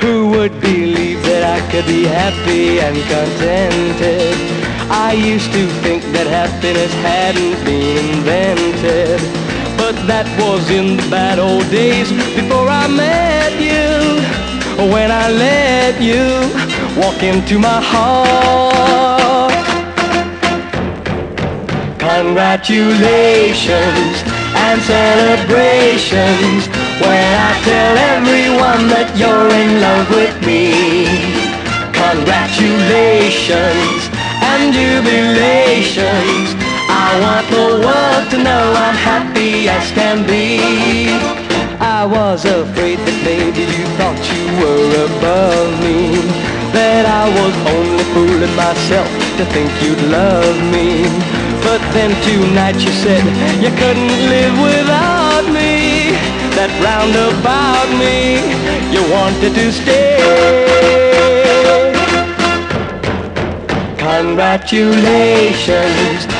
Who 0.00 0.32
would 0.32 0.56
believe 0.62 1.20
that 1.28 1.44
I 1.44 1.60
could 1.68 1.84
be 1.84 2.08
happy 2.08 2.80
and 2.80 2.96
contented? 3.04 4.32
I 4.88 5.12
used 5.12 5.52
to 5.52 5.68
think 5.84 6.08
that 6.16 6.24
happiness 6.26 6.94
hadn't 7.04 7.60
been 7.68 8.16
invented. 8.16 9.39
But 9.90 10.06
that 10.06 10.30
was 10.38 10.70
in 10.70 10.94
the 10.94 11.02
bad 11.10 11.42
old 11.42 11.66
days 11.66 12.14
before 12.38 12.70
I 12.70 12.86
met 12.86 13.58
you. 13.58 14.22
When 14.86 15.10
I 15.10 15.26
let 15.34 15.98
you 15.98 16.46
walk 16.94 17.26
into 17.26 17.58
my 17.58 17.82
heart. 17.82 19.50
Congratulations 21.98 24.14
and 24.54 24.78
celebrations 24.78 26.70
when 27.02 27.30
I 27.34 27.50
tell 27.66 27.94
everyone 28.14 28.94
that 28.94 29.10
you're 29.18 29.50
in 29.50 29.82
love 29.82 30.06
with 30.14 30.38
me. 30.46 30.70
Congratulations 31.98 34.06
and 34.38 34.70
jubilations. 34.70 36.59
I 37.10 37.18
want 37.18 37.42
the 37.50 37.82
world 37.82 38.30
to 38.30 38.38
know 38.38 38.70
I'm 38.86 38.94
happy 38.94 39.66
as 39.68 39.90
can 39.90 40.24
be. 40.30 40.62
I 41.82 42.06
was 42.06 42.44
afraid 42.44 43.00
that 43.02 43.18
maybe 43.26 43.66
you 43.66 43.86
thought 43.98 44.14
you 44.30 44.46
were 44.62 45.10
above 45.10 45.74
me. 45.82 46.22
That 46.70 47.10
I 47.10 47.26
was 47.34 47.50
only 47.74 48.06
fooling 48.14 48.54
myself 48.54 49.10
to 49.38 49.44
think 49.50 49.66
you'd 49.82 49.98
love 50.06 50.54
me. 50.70 51.02
But 51.66 51.82
then 51.90 52.14
tonight 52.22 52.78
you 52.78 52.94
said 53.02 53.26
you 53.58 53.74
couldn't 53.74 54.14
live 54.30 54.54
without 54.70 55.50
me. 55.50 56.14
That 56.54 56.70
round 56.78 57.18
about 57.18 57.90
me, 57.98 58.38
you 58.94 59.02
wanted 59.10 59.58
to 59.58 59.74
stay. 59.74 60.14
Congratulations 63.98 66.39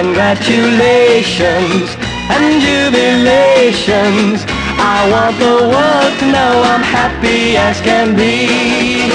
Congratulations 0.00 1.94
and 2.32 2.62
jubilations. 2.64 4.46
I 4.80 4.98
want 5.12 5.36
the 5.36 5.56
world 5.72 6.12
to 6.20 6.26
know 6.32 6.62
I'm 6.72 6.80
happy 6.80 7.58
as 7.58 7.82
can 7.82 8.16
be. 8.16 9.12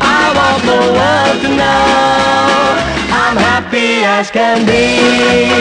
I 0.00 0.32
want 0.32 0.62
the 0.64 0.80
world 0.96 1.38
to 1.44 1.48
know 1.60 2.80
I'm 3.12 3.36
happy 3.36 4.04
as 4.08 4.30
can 4.30 4.64
be. 4.64 5.52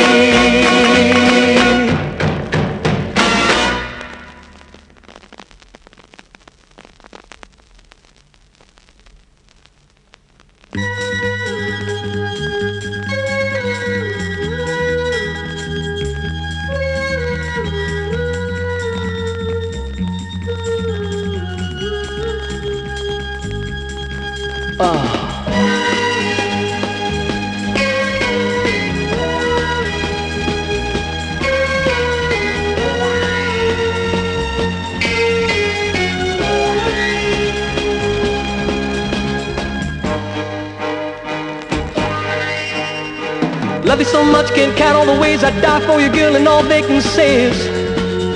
Love 43.92 44.00
you 44.00 44.06
so 44.06 44.24
much, 44.24 44.48
can't 44.56 44.74
count 44.78 44.96
all 44.96 45.06
the 45.06 45.20
ways 45.20 45.44
I'd 45.44 45.62
die 45.62 45.86
for 45.86 46.00
you, 46.00 46.10
girl, 46.10 46.38
and 46.38 46.48
all 46.48 46.64
they 46.64 46.82
can 46.82 47.02
say 47.02 47.44
is 47.44 47.58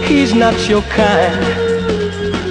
he's 0.05 0.33
not 0.33 0.67
your 0.67 0.81
kind. 0.81 1.41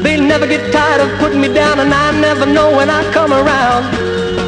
They 0.02 0.18
never 0.18 0.46
get 0.46 0.72
tired 0.72 1.02
of 1.02 1.18
putting 1.18 1.38
me 1.38 1.52
down, 1.52 1.80
and 1.80 1.92
I 1.92 2.18
never 2.18 2.46
know 2.46 2.74
when 2.74 2.88
I 2.88 3.02
come 3.12 3.30
around 3.30 3.84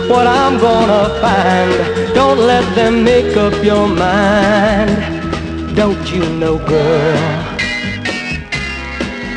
what 0.08 0.26
I'm 0.26 0.58
gonna 0.58 1.04
find. 1.20 2.14
Don't 2.14 2.38
let 2.38 2.64
them 2.74 3.04
make 3.04 3.36
up 3.36 3.62
your 3.62 3.86
mind. 3.88 5.76
Don't 5.76 6.10
you 6.10 6.24
know, 6.40 6.56
girl, 6.56 7.44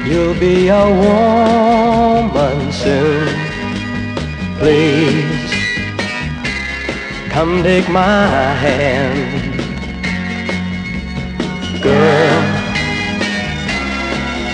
you'll 0.08 0.40
be 0.40 0.70
a 0.70 0.86
woman 1.04 2.72
soon. 2.72 3.28
Please 4.60 5.39
Come 7.30 7.62
take 7.64 7.88
my 7.90 8.28
hand. 8.66 9.54
Girl 11.82 12.42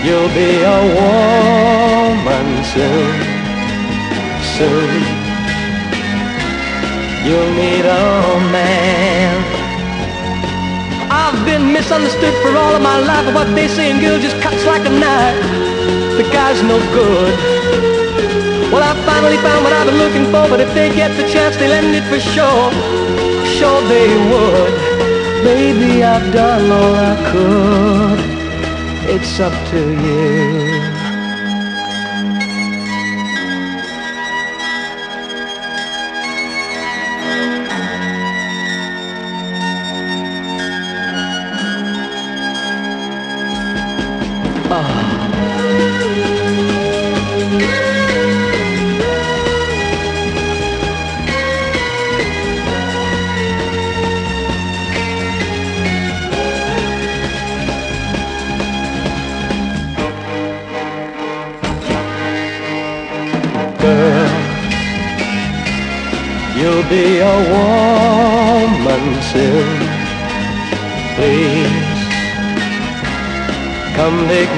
You'll 0.04 0.28
be 0.28 0.62
a 0.62 0.80
woman 0.98 2.46
soon 2.72 3.16
Soon. 4.56 4.92
You'll 7.26 7.52
need 7.54 7.84
a 7.84 8.40
man. 8.52 9.36
I've 11.10 11.44
been 11.44 11.72
misunderstood 11.72 12.34
for 12.42 12.56
all 12.56 12.76
of 12.76 12.82
my 12.82 12.98
life 13.00 13.24
But 13.26 13.34
what 13.34 13.54
they 13.54 13.68
say 13.68 13.90
in 13.90 14.00
girl 14.00 14.20
just 14.20 14.40
cuts 14.42 14.64
like 14.66 14.86
a 14.86 14.90
knife. 14.90 15.42
The 16.18 16.24
guy's 16.30 16.62
no 16.62 16.78
good 16.94 17.55
well, 18.72 18.82
I 18.82 18.94
finally 19.04 19.36
found 19.38 19.64
what 19.64 19.72
I've 19.72 19.86
been 19.86 19.98
looking 19.98 20.24
for, 20.26 20.48
but 20.48 20.60
if 20.60 20.72
they 20.74 20.88
get 20.94 21.16
the 21.16 21.26
chance, 21.28 21.56
they'll 21.56 21.72
end 21.72 21.94
it 21.94 22.04
for 22.10 22.20
sure. 22.20 22.70
Sure 23.58 23.80
they 23.88 24.08
would. 24.30 24.74
Baby, 25.44 26.02
I've 26.02 26.32
done 26.32 26.70
all 26.70 26.94
I 26.94 27.14
could. 27.30 28.20
It's 29.08 29.38
up 29.38 29.54
to 29.70 29.80
you. 30.04 30.95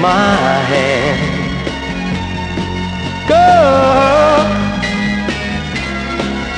My 0.01 0.35
hand. 0.71 1.19
Girl, 3.27 4.41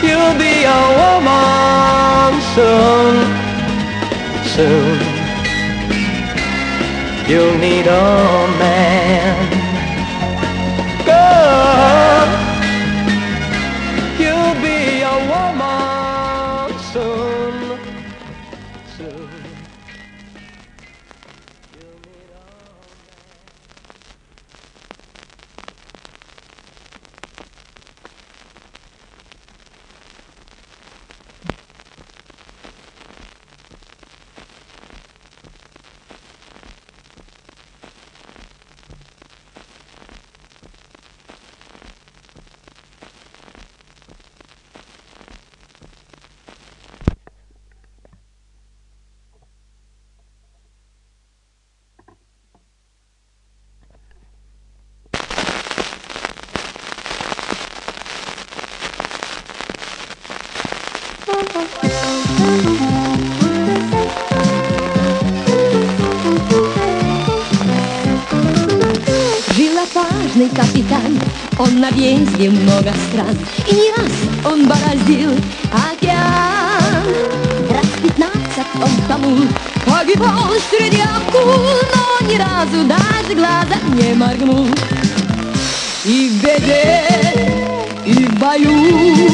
you'll 0.05 0.37
be 0.37 0.55
a 0.63 0.83
woman 1.01 2.31
soon. 2.55 3.13
Soon. 4.55 4.99
You'll 7.27 7.57
need 7.57 7.87
a 7.87 8.47
man. 8.59 9.00
Отважный 70.41 70.49
капитан, 70.49 71.19
он 71.57 71.79
на 71.79 71.89
въезде 71.89 72.49
много 72.49 72.93
стран, 73.09 73.37
И 73.67 73.75
не 73.75 73.91
раз 73.91 74.11
он 74.45 74.67
бороздил 74.67 75.31
океан. 75.71 77.05
Раз 77.69 77.85
пятнадцать 78.01 78.75
он 78.75 78.89
тому 79.07 79.37
погибал 79.85 80.51
среди 80.69 81.01
акул, 81.01 81.45
Но 81.95 82.27
ни 82.27 82.37
разу 82.37 82.87
даже 82.87 83.35
глаза 83.35 83.77
не 83.93 84.13
моргнул. 84.13 84.67
И 86.05 86.29
в 86.29 86.43
беде, 86.43 87.03
и 88.05 88.25
в 88.25 88.39
бою 88.39 89.29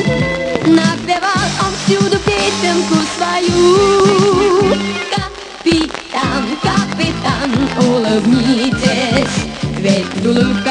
Напевал 0.65 1.47
он 1.61 1.73
всюду 1.85 2.17
песенку 2.19 2.95
свою 3.15 4.75
Капитан, 5.09 6.43
капитан, 6.61 7.51
улыбнитесь 7.87 9.45
Ведь 9.77 10.25
улыбка 10.25 10.66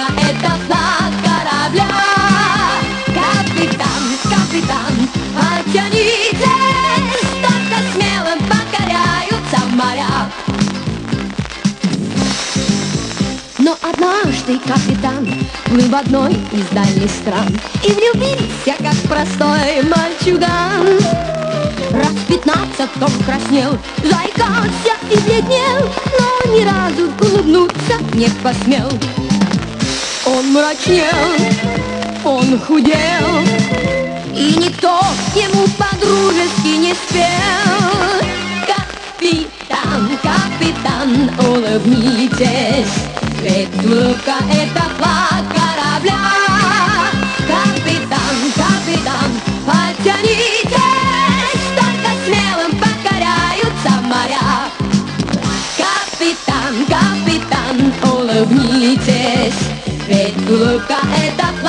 одной 15.96 16.32
из 16.52 16.66
дальних 16.72 17.10
стран. 17.10 17.48
И 17.82 17.90
влюбился, 17.92 18.74
как 18.78 18.94
простой 19.08 19.82
мальчуган. 19.84 20.98
Раз 21.90 22.12
пятнадцать 22.28 22.90
он 23.00 23.24
краснел, 23.24 23.78
заикался 24.02 24.92
и 25.10 25.16
бледнел 25.20 25.88
Но 26.18 26.52
ни 26.52 26.64
разу 26.64 27.10
улыбнуться 27.20 27.94
не 28.14 28.28
посмел. 28.42 28.90
Он 30.26 30.52
мрачнел, 30.52 31.06
он 32.24 32.58
худел 32.60 33.42
И 34.34 34.54
никто 34.58 35.00
к 35.32 35.36
нему 35.36 35.66
по-дружески 35.78 36.76
не 36.76 36.94
спел. 36.94 38.20
Капитан, 38.66 40.18
капитан, 40.22 41.30
улыбнитесь 41.38 42.86
Ведь 43.40 43.84
улыбка 43.84 44.34
это 44.50 44.84
план 44.98 45.25
osobní 58.46 58.98
cest, 58.98 59.70
Vedlo 60.08 60.78
ka 60.86 61.00
etapu. 61.26 61.65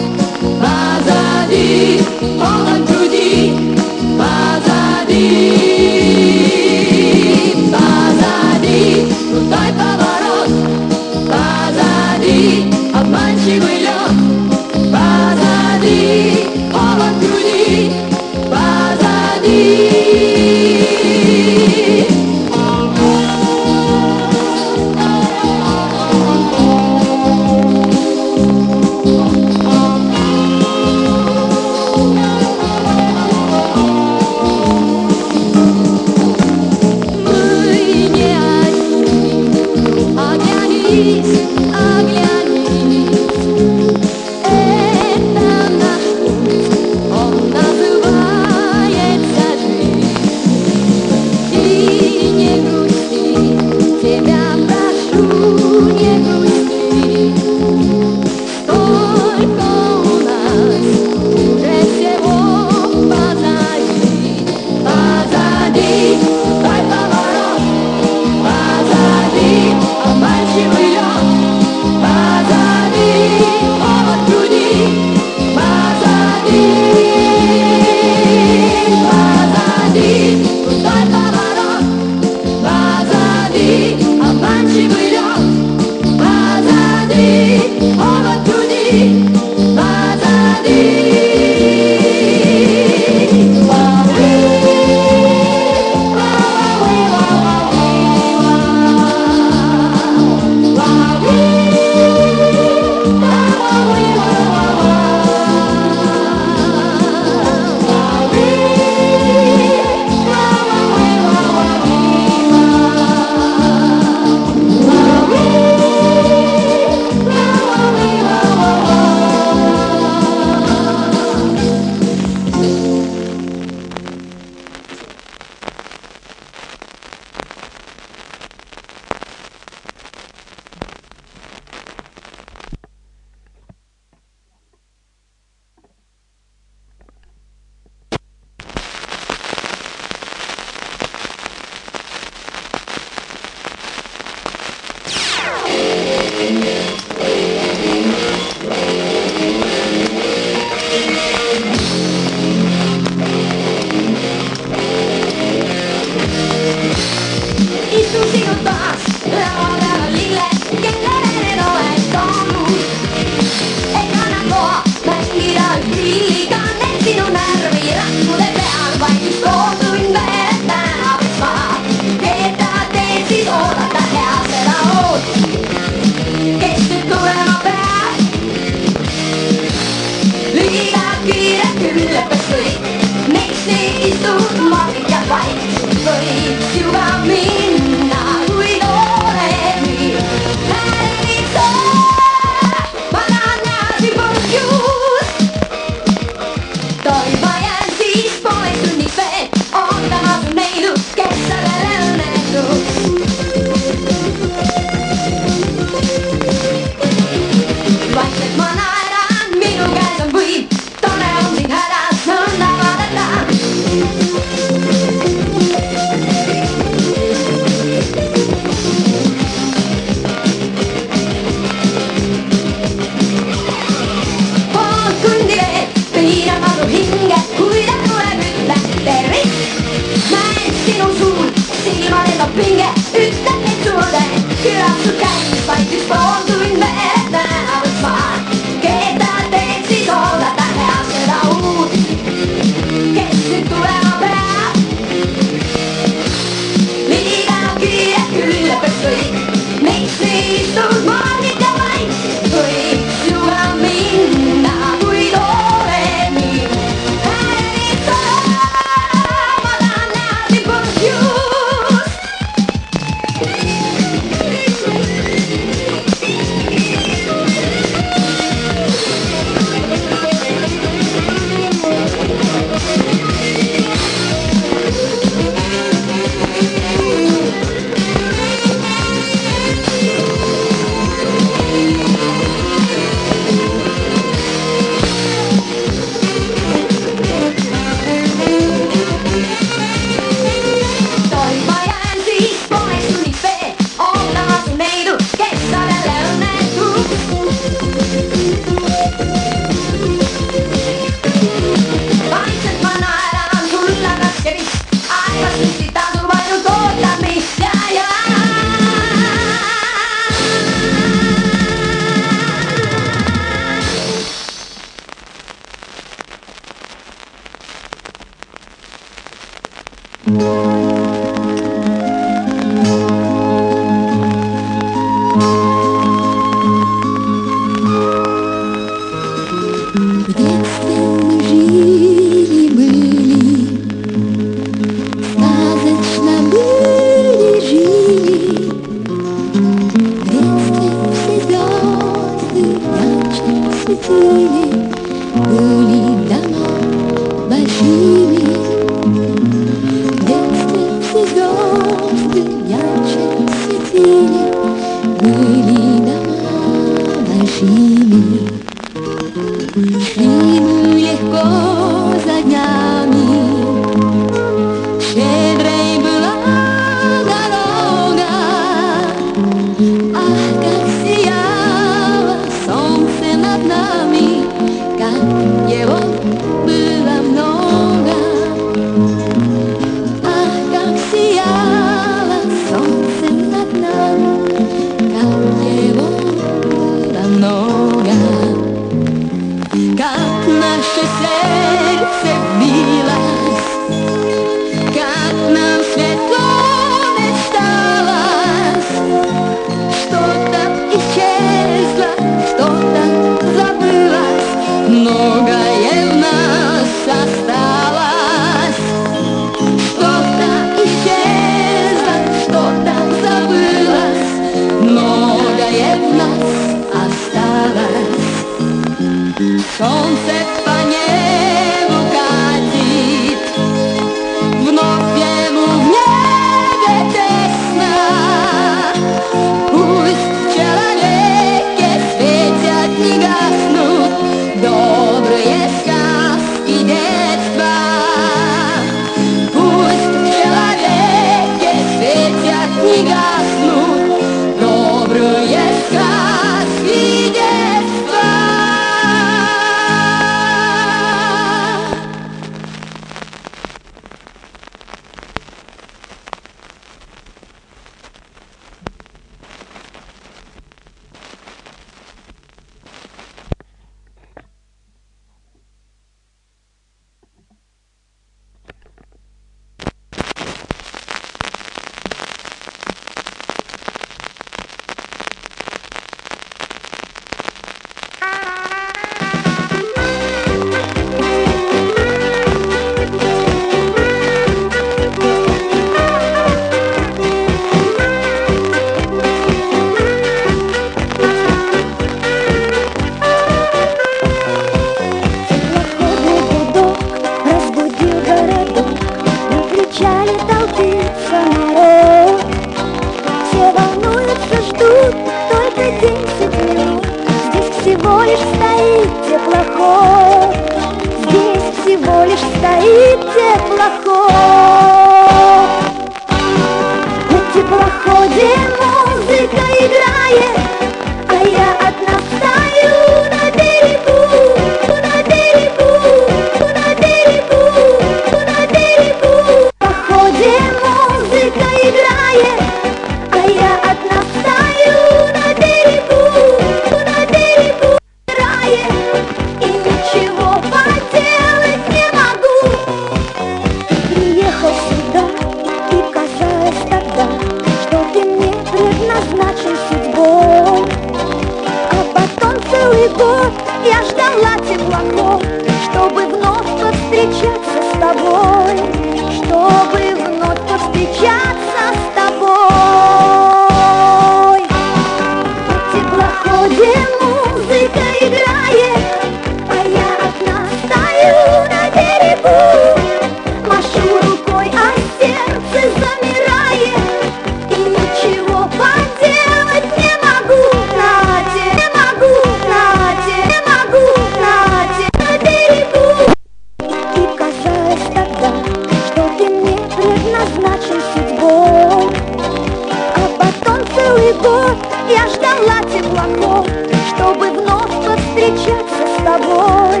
Я 595.10 595.26
ждала 595.28 595.80
теплоход, 595.90 596.68
чтобы 597.08 597.50
вновь 597.50 598.06
повстречаться 598.06 599.06
с 599.06 599.22
тобой, 599.24 600.00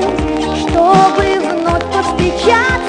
чтобы 0.60 1.24
вновь 1.40 1.84
повстречаться 1.92 2.79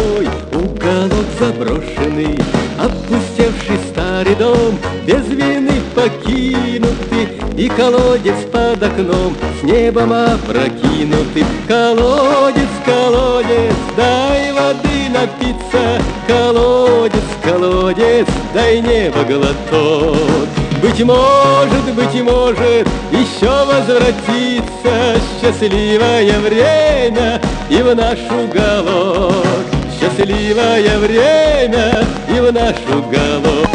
тобой 0.00 0.28
уголок 0.52 1.26
заброшенный, 1.38 2.38
Опустевший 2.78 3.78
старый 3.90 4.34
дом, 4.34 4.78
без 5.06 5.26
вины 5.26 5.72
покинутый, 5.94 7.28
И 7.56 7.68
колодец 7.68 8.36
под 8.50 8.82
окном, 8.82 9.36
с 9.60 9.62
небом 9.62 10.12
опрокинутый. 10.12 11.44
Колодец, 11.68 12.68
колодец, 12.84 13.74
дай 13.96 14.52
воды 14.52 15.10
напиться, 15.12 16.02
Колодец, 16.26 17.22
колодец, 17.44 18.26
дай 18.54 18.80
небо 18.80 19.24
глоток. 19.24 20.48
Быть 20.80 21.04
может, 21.04 21.94
быть 21.94 22.22
может, 22.22 22.88
еще 23.12 23.66
возвратится 23.66 25.20
счастливое 25.40 26.38
время 26.40 27.38
и 27.68 27.82
в 27.82 27.94
наш 27.94 28.18
уголок. 28.30 29.69
Счастливое 30.16 30.98
время 30.98 32.04
и 32.28 32.40
в 32.40 32.52
наш 32.52 32.76
уголок. 32.88 33.68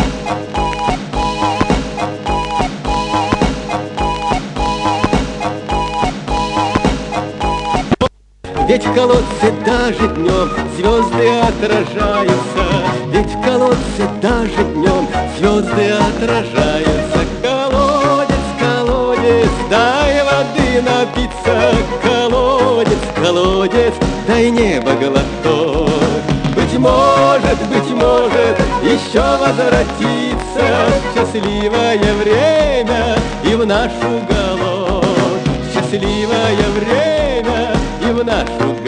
Ведь 8.67 8.85
в 8.85 8.93
колодце 8.93 9.53
даже 9.65 10.07
днем 10.15 10.49
звезды 10.75 11.29
отражаются, 11.39 12.65
Ведь 13.07 13.27
в 13.27 13.41
колодце 13.41 14.09
даже 14.21 14.63
днем 14.73 15.07
звезды 15.37 15.91
отражаются. 15.91 17.19
Колодец, 17.41 18.35
колодец, 18.59 19.51
дай 19.69 20.23
воды 20.23 20.81
напиться, 20.81 21.71
Колодец, 22.03 22.99
колодец, 23.15 23.93
дай 24.27 24.49
небо 24.49 24.91
глоток. 24.93 25.94
Быть 26.75 26.83
может, 26.83 27.69
быть 27.69 27.89
может, 27.91 28.59
еще 28.83 29.21
возвратится 29.37 30.35
Счастливое 31.15 32.13
время 32.21 33.15
и 33.45 33.55
в 33.55 33.65
наш 33.65 33.93
уголок. 34.03 35.05
Счастливое 35.73 36.57
время 36.77 37.71
и 38.01 38.11
в 38.11 38.25
наш 38.25 38.49
уголок. 38.59 38.84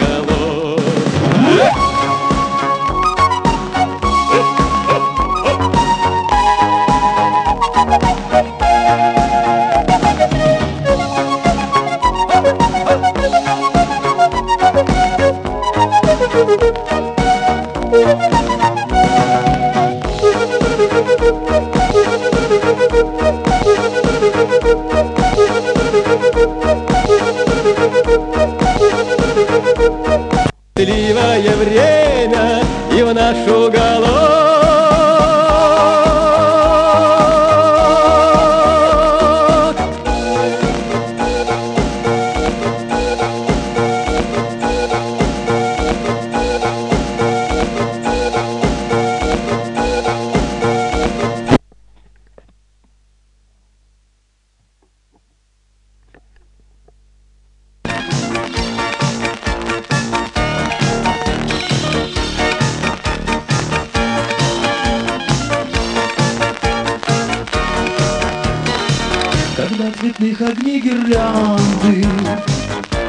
Гирлянды 71.68 72.06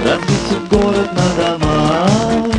Развесит 0.03 0.67
город 0.69 1.09
на 1.13 1.43
домах 1.43 2.53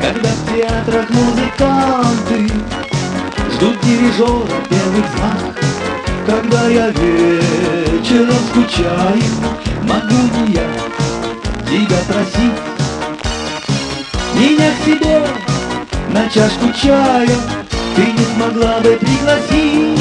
Когда 0.00 0.28
в 0.28 0.54
театрах 0.54 1.10
музыканты 1.10 2.52
Ждут 3.52 3.80
дирижера 3.82 4.62
первых 4.68 5.06
знак 5.16 5.58
Когда 6.26 6.68
я 6.68 6.90
вечером 6.90 8.36
скучаю 8.50 9.22
Могу 9.82 10.22
ли 10.34 10.54
я 10.54 10.66
тебя 11.68 11.98
просить 12.08 12.60
Меня 14.34 14.70
к 14.72 14.84
себе 14.84 15.26
на 16.12 16.28
чашку 16.30 16.66
чая 16.82 17.28
Ты 17.94 18.02
не 18.06 18.24
смогла 18.34 18.78
бы 18.80 18.96
пригласить. 18.96 20.00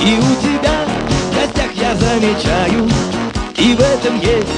И 0.00 0.18
у 0.18 0.34
тебя 0.42 0.81
замечаю 2.12 2.88
И 3.56 3.74
в 3.74 3.80
этом 3.80 4.20
есть 4.20 4.48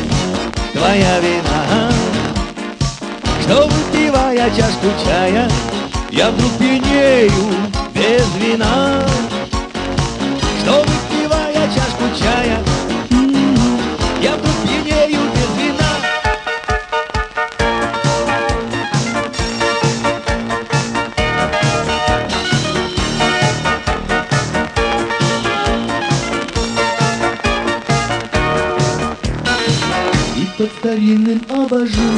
твоя 0.73 1.21
вина. 1.21 1.91
Что 3.43 3.69
выпивая 3.69 4.51
чашку 4.51 4.87
чая 5.05 5.49
Я 6.11 6.31
вдруг 6.31 6.51
пьянею 6.59 7.31
без 7.95 8.27
вина 8.41 9.03
pas. 31.75 32.14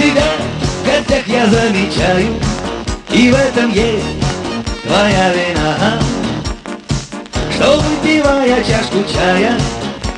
Тебя 0.00 0.32
в 0.82 0.86
гостях 0.86 1.26
я 1.26 1.46
замечаю 1.46 2.34
И 3.10 3.30
в 3.30 3.34
этом 3.34 3.70
есть 3.70 4.04
твоя 4.82 5.32
вина. 5.32 5.98
Что 7.54 7.80
выпивая 7.80 8.64
чашку 8.64 9.04
чая 9.12 9.58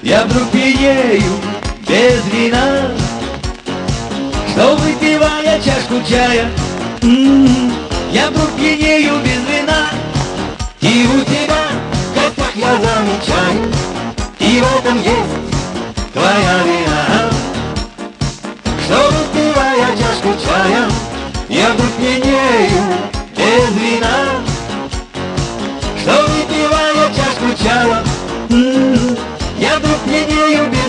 Я 0.03 0.24
вдруг 0.24 0.51
пьянею 0.51 1.33
без 1.89 2.24
вина. 2.33 2.93
Что 4.53 4.76
выпивая 4.76 5.61
чашку 5.61 6.01
чая 6.09 6.49
м, 7.03 7.72
Я 8.12 8.30
вдруг 8.30 8.51
пьянею 8.53 9.14
без 9.24 9.43
вина. 9.49 9.89
И 10.80 11.07
у 11.07 11.20
тебя 11.24 11.64
в 12.11 12.14
гостях 12.14 12.53
я 12.55 12.76
замечаю 12.76 13.72
И 14.39 14.61
в 14.61 14.78
этом 14.78 14.97
есть 14.99 16.12
твоя 16.12 16.62
вина. 16.64 17.30
Что 18.85 19.11
выпивая 19.11 19.51
чая 20.53 20.88
Я 21.48 21.70
пьянею 21.98 22.82
без 23.36 23.70
вина 23.80 24.16
Что 26.00 26.26
выпивая 26.28 27.09
чашку 27.16 27.48
чая 27.62 28.03
Я 29.59 29.78
вдруг 29.78 29.98
пьянею 30.05 30.70
без 30.70 30.82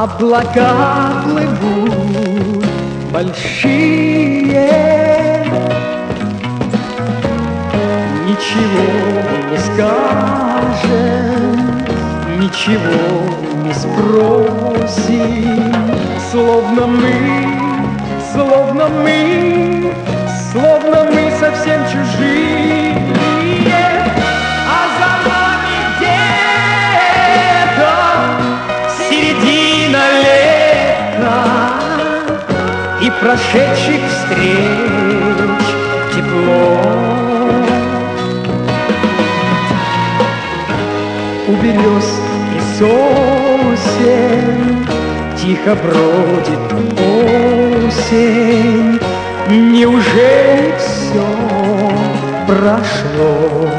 Облака 0.00 1.24
плывут 1.24 2.64
большие. 3.12 4.62
Ничего 8.28 8.90
не 9.50 9.58
скажем, 9.58 10.94
ничего 12.38 13.02
не 13.64 13.72
спросим 13.74 15.18
Словно 16.30 16.86
мы, 16.86 17.16
словно 18.32 18.88
мы, 19.02 19.92
словно 20.52 21.10
мы 21.10 21.22
совсем 21.40 21.80
чужие 21.86 22.77
прошедших 33.28 34.00
встреч 34.08 35.64
тепло 36.14 36.68
у 41.46 41.52
берез 41.62 42.08
и 42.56 42.60
сосен 42.78 44.08
Тихо 45.36 45.72
бродит 45.76 46.66
осень 47.86 48.98
Неужели 49.50 50.74
все 50.78 51.26
прошло? 52.46 53.77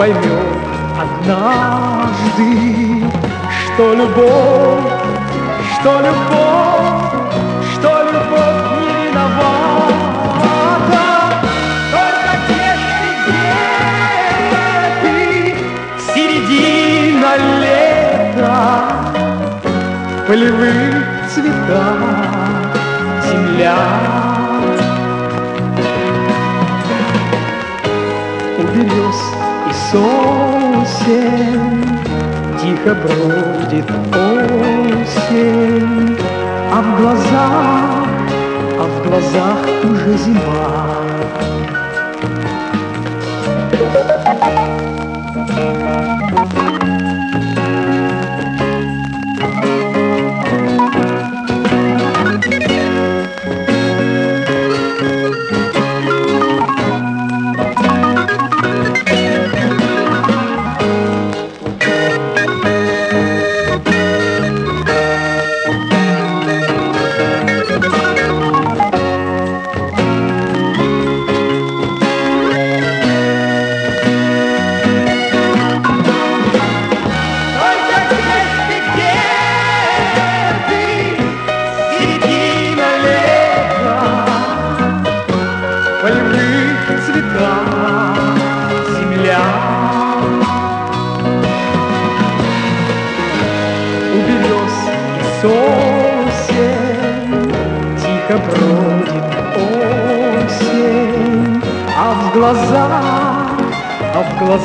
Поймет 0.00 0.24
однажды 0.98 2.48
Что 3.52 3.92
любовь, 3.92 4.92
что 5.74 5.90
любовь, 6.00 7.02
что 7.74 7.90
любовь 8.08 8.62
не 8.80 8.88
виновата. 9.08 9.44
Только 11.92 12.32
где 12.46 12.68
ты, 13.26 13.34
где 14.46 14.72
ты 15.02 15.16
Середина 16.14 17.32
лета 17.60 18.58
Полевых 20.26 20.89
сосен 31.10 31.84
Тихо 32.60 32.94
бродит 32.94 33.90
осень 34.14 35.36
А 36.72 36.82
в 36.82 37.00
глазах, 37.00 38.08
а 38.78 38.84
в 38.84 39.08
глазах 39.08 39.60
уже 39.84 40.16
зима. 40.18 40.70
Только 45.56 46.39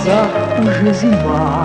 глаза 0.05 0.27
уже 0.61 0.93
зима. 0.93 1.64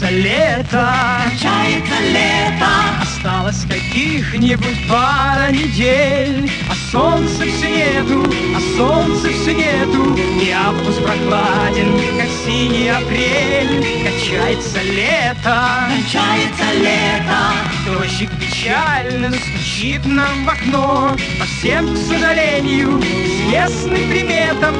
Кончается 0.00 0.22
лето, 0.22 0.88
Кончается 1.24 2.00
лето, 2.00 2.66
осталось 3.02 3.66
каких-нибудь 3.68 4.88
пара 4.88 5.50
недель, 5.50 6.50
а 6.70 6.74
солнца 6.90 7.44
все 7.44 7.68
нету, 7.68 8.24
а 8.56 8.78
солнца 8.78 9.28
все 9.28 9.52
нету, 9.52 10.16
и 10.16 10.50
август 10.50 11.04
прохладен, 11.04 12.00
как 12.16 12.28
синий 12.46 12.88
апрель. 12.88 13.84
Кончается 14.02 14.80
лето, 14.82 15.68
кончается 15.90 16.72
лето, 16.78 17.52
Дождик 17.86 18.30
печально 18.40 19.30
стучит 19.32 20.06
нам 20.06 20.46
в 20.46 20.48
окно. 20.48 21.14
По 21.38 21.44
всем, 21.44 21.94
к 21.94 21.98
сожалению, 21.98 23.00
известным 23.00 24.08
приметам 24.08 24.76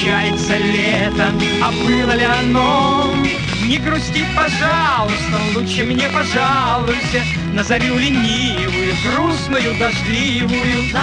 Кончается 0.00 0.56
лето, 0.56 1.32
а 1.62 1.72
было 1.84 2.12
ли 2.12 2.24
оно? 2.24 3.09
Не 3.70 3.78
грусти, 3.78 4.24
пожалуйста, 4.34 5.38
лучше 5.54 5.84
мне 5.84 6.08
пожалуйся. 6.08 7.22
На 7.54 7.62
зарю 7.62 7.96
ленивую, 7.96 8.96
грустную, 9.04 9.78
дождливую. 9.78 10.90
Но 10.92 10.98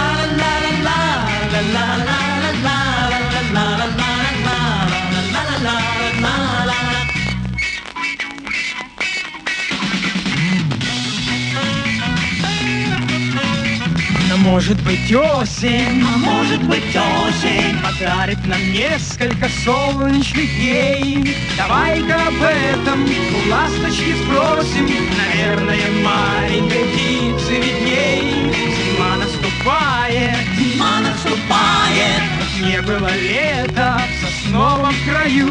может 14.50 14.80
быть 14.82 15.12
осень, 15.14 16.02
а 16.02 16.18
может 16.18 16.62
быть 16.62 16.96
осень 16.96 17.76
подарит 17.82 18.38
нам 18.46 18.60
несколько 18.72 19.46
солнечных 19.64 20.48
дней. 20.56 21.36
Давай-ка 21.56 22.14
об 22.14 22.42
этом 22.42 23.04
у 23.04 23.50
ласточки 23.50 24.14
спросим, 24.22 24.88
наверное, 25.18 25.90
маленькой 26.02 26.84
птице 26.84 27.56
видней. 27.56 28.54
Зима 28.74 29.16
наступает, 29.16 30.38
Зима 30.56 31.00
наступает, 31.00 32.22
не 32.62 32.80
было 32.80 33.10
лета 33.16 34.00
в 34.00 34.26
сосновом 34.26 34.94
краю. 35.04 35.50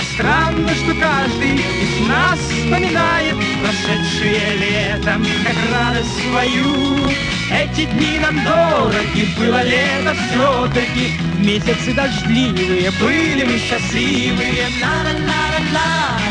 А 0.00 0.14
странно, 0.14 0.68
что 0.74 0.94
каждый 1.00 1.54
из 1.54 2.08
нас 2.08 2.40
вспоминает 2.40 3.36
прошедшее 3.62 4.56
летом, 4.56 5.24
как 5.44 5.56
радость 5.72 6.22
свою. 6.28 7.41
Эти 7.52 7.84
дни 7.84 8.18
нам 8.18 8.42
дороги, 8.44 9.28
было 9.38 9.62
лето 9.62 10.14
все-таки, 10.30 11.12
месяцы 11.38 11.92
дождливые, 11.92 12.90
были 12.92 13.44
мы 13.44 13.58
счастливые. 13.58 14.68
Пусть 14.80 16.21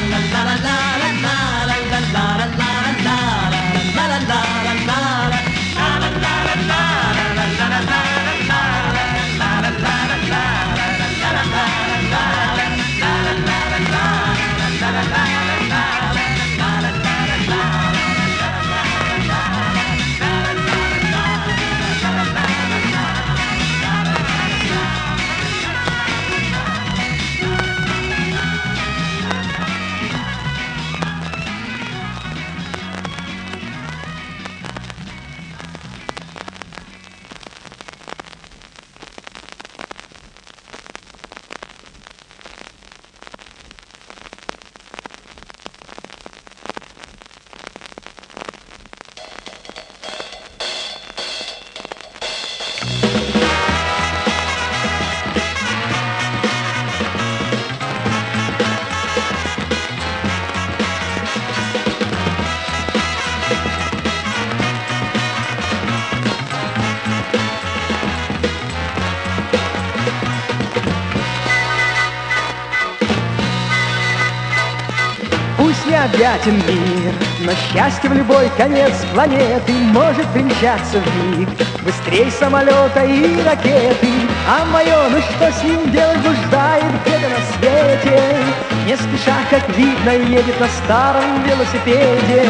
необъятен 76.31 76.55
мир, 76.67 77.13
но 77.41 77.51
счастье 77.51 78.09
в 78.09 78.13
любой 78.13 78.49
конец 78.57 78.93
планеты 79.13 79.73
может 79.91 80.25
примчаться 80.27 80.99
в 80.99 81.37
миг. 81.37 81.49
Быстрей 81.83 82.31
самолета 82.31 83.03
и 83.03 83.41
ракеты 83.43 84.07
А 84.47 84.65
мое, 84.65 85.09
ну 85.09 85.19
что 85.19 85.51
с 85.51 85.63
ним 85.63 85.91
делать, 85.91 86.19
блуждает 86.19 86.83
где-то 87.05 87.29
на 87.29 87.41
свете. 87.57 88.37
Не 88.85 88.95
спеша, 88.95 89.37
как 89.49 89.67
видно, 89.75 90.09
едет 90.11 90.59
на 90.59 90.67
старом 90.67 91.43
велосипеде. 91.43 92.49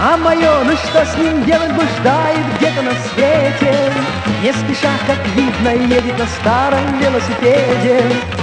А 0.00 0.16
мое, 0.16 0.64
ну 0.64 0.72
что 0.72 1.04
с 1.04 1.16
ним 1.16 1.44
делать, 1.44 1.72
блуждает 1.72 2.44
где-то 2.56 2.82
на 2.82 2.92
свете. 2.92 3.92
Не 4.42 4.52
спеша, 4.52 4.92
как 5.06 5.18
видно, 5.34 5.68
едет 5.94 6.18
на 6.18 6.26
старом 6.26 6.98
велосипеде 7.00 8.37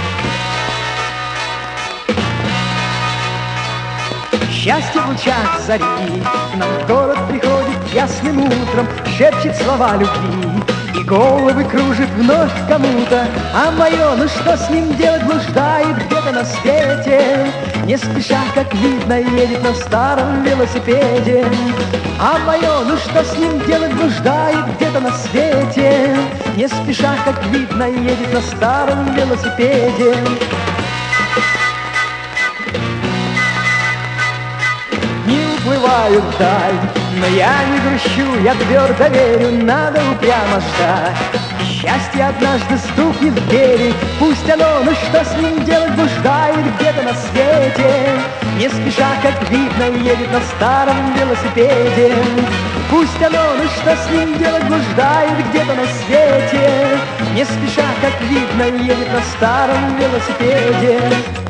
Счастье 4.66 5.00
в 5.00 5.08
лучах 5.10 5.60
зари. 5.64 5.84
К 5.84 6.56
нам 6.56 6.68
в 6.80 6.86
город 6.88 7.18
приходит 7.28 7.94
ясным 7.94 8.40
утром 8.40 8.88
Шепчет 9.16 9.54
слова 9.54 9.92
любви. 9.96 10.60
И 10.98 11.04
головы 11.04 11.62
кружит 11.62 12.08
вновь 12.16 12.50
кому-то 12.68 13.28
А 13.54 13.70
мое, 13.70 14.16
ну 14.16 14.26
что 14.26 14.56
с 14.56 14.68
ним 14.68 14.92
делать, 14.96 15.22
блуждает 15.22 15.96
где-то 16.06 16.32
на 16.32 16.44
свете. 16.44 17.46
Не 17.84 17.96
спеша, 17.96 18.40
как 18.56 18.74
видно, 18.74 19.20
едет 19.20 19.62
на 19.62 19.72
старом 19.72 20.42
велосипеде. 20.42 21.46
А 22.18 22.36
мое, 22.44 22.80
ну 22.88 22.96
что 22.96 23.22
с 23.22 23.38
ним 23.38 23.64
делать, 23.66 23.92
блуждает 23.92 24.66
где-то 24.74 24.98
на 24.98 25.12
свете. 25.12 26.18
Не 26.56 26.66
спеша, 26.66 27.14
как 27.24 27.40
видно, 27.52 27.84
едет 27.84 28.34
на 28.34 28.40
старом 28.40 29.14
велосипеде 29.14 30.16
уплываю 35.96 36.20
вдаль 36.20 36.74
Но 37.18 37.26
я 37.26 37.52
не 37.64 37.78
грущу, 37.80 38.42
я 38.42 38.54
твердо 38.54 39.06
верю, 39.06 39.64
надо 39.64 40.00
упрямо 40.12 40.60
ждать. 40.60 41.16
Счастье 41.64 42.26
однажды 42.26 42.76
стукнет 42.78 43.32
в 43.32 43.48
двери 43.48 43.94
Пусть 44.18 44.48
оно, 44.50 44.82
ну 44.84 44.92
что 44.92 45.24
с 45.24 45.36
ним 45.40 45.64
делать, 45.64 45.92
блуждает 45.92 46.58
где-то 46.78 47.02
на 47.02 47.14
свете. 47.14 48.20
Не 48.58 48.68
спеша, 48.68 49.08
как 49.22 49.50
видно, 49.50 49.84
едет 50.02 50.32
на 50.32 50.40
старом 50.40 51.14
велосипеде. 51.14 52.14
Пусть 52.90 53.22
оно, 53.22 53.54
ну 53.58 53.64
что 53.64 53.96
с 53.96 54.10
ним 54.10 54.38
делать, 54.38 54.64
блуждает 54.64 55.48
где-то 55.48 55.74
на 55.74 55.86
свете. 56.04 56.98
Не 57.34 57.44
спеша, 57.44 57.86
как 58.00 58.20
видно, 58.22 58.82
едет 58.82 59.12
на 59.12 59.20
старом 59.36 59.96
велосипеде 59.96 61.45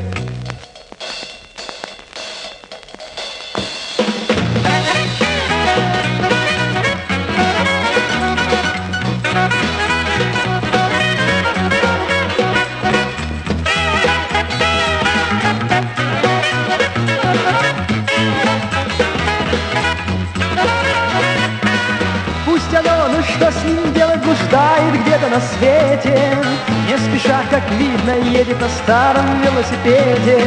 старом 28.87 29.41
велосипеде. 29.41 30.39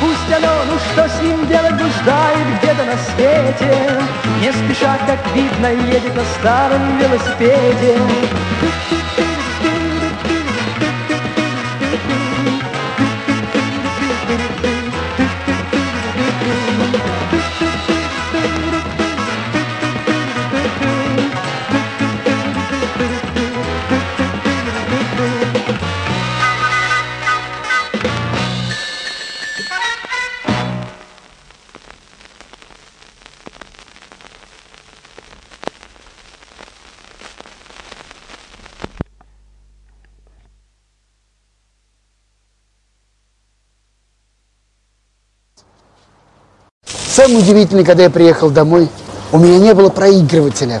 Пусть 0.00 0.32
оно, 0.36 0.52
ну 0.66 0.76
что 0.90 1.08
с 1.08 1.22
ним 1.22 1.46
делать, 1.46 1.74
блуждает 1.74 2.46
где-то 2.58 2.84
на 2.84 2.96
свете. 2.96 4.02
Не 4.40 4.50
спеша, 4.50 4.98
как 5.06 5.20
видно, 5.36 5.68
едет 5.92 6.16
на 6.16 6.24
старом 6.40 6.98
велосипеде 6.98 7.96
самое 47.50 47.64
удивительное, 47.64 47.84
когда 47.84 48.04
я 48.04 48.10
приехал 48.10 48.50
домой, 48.50 48.88
у 49.32 49.38
меня 49.38 49.58
не 49.58 49.74
было 49.74 49.88
проигрывателя. 49.88 50.80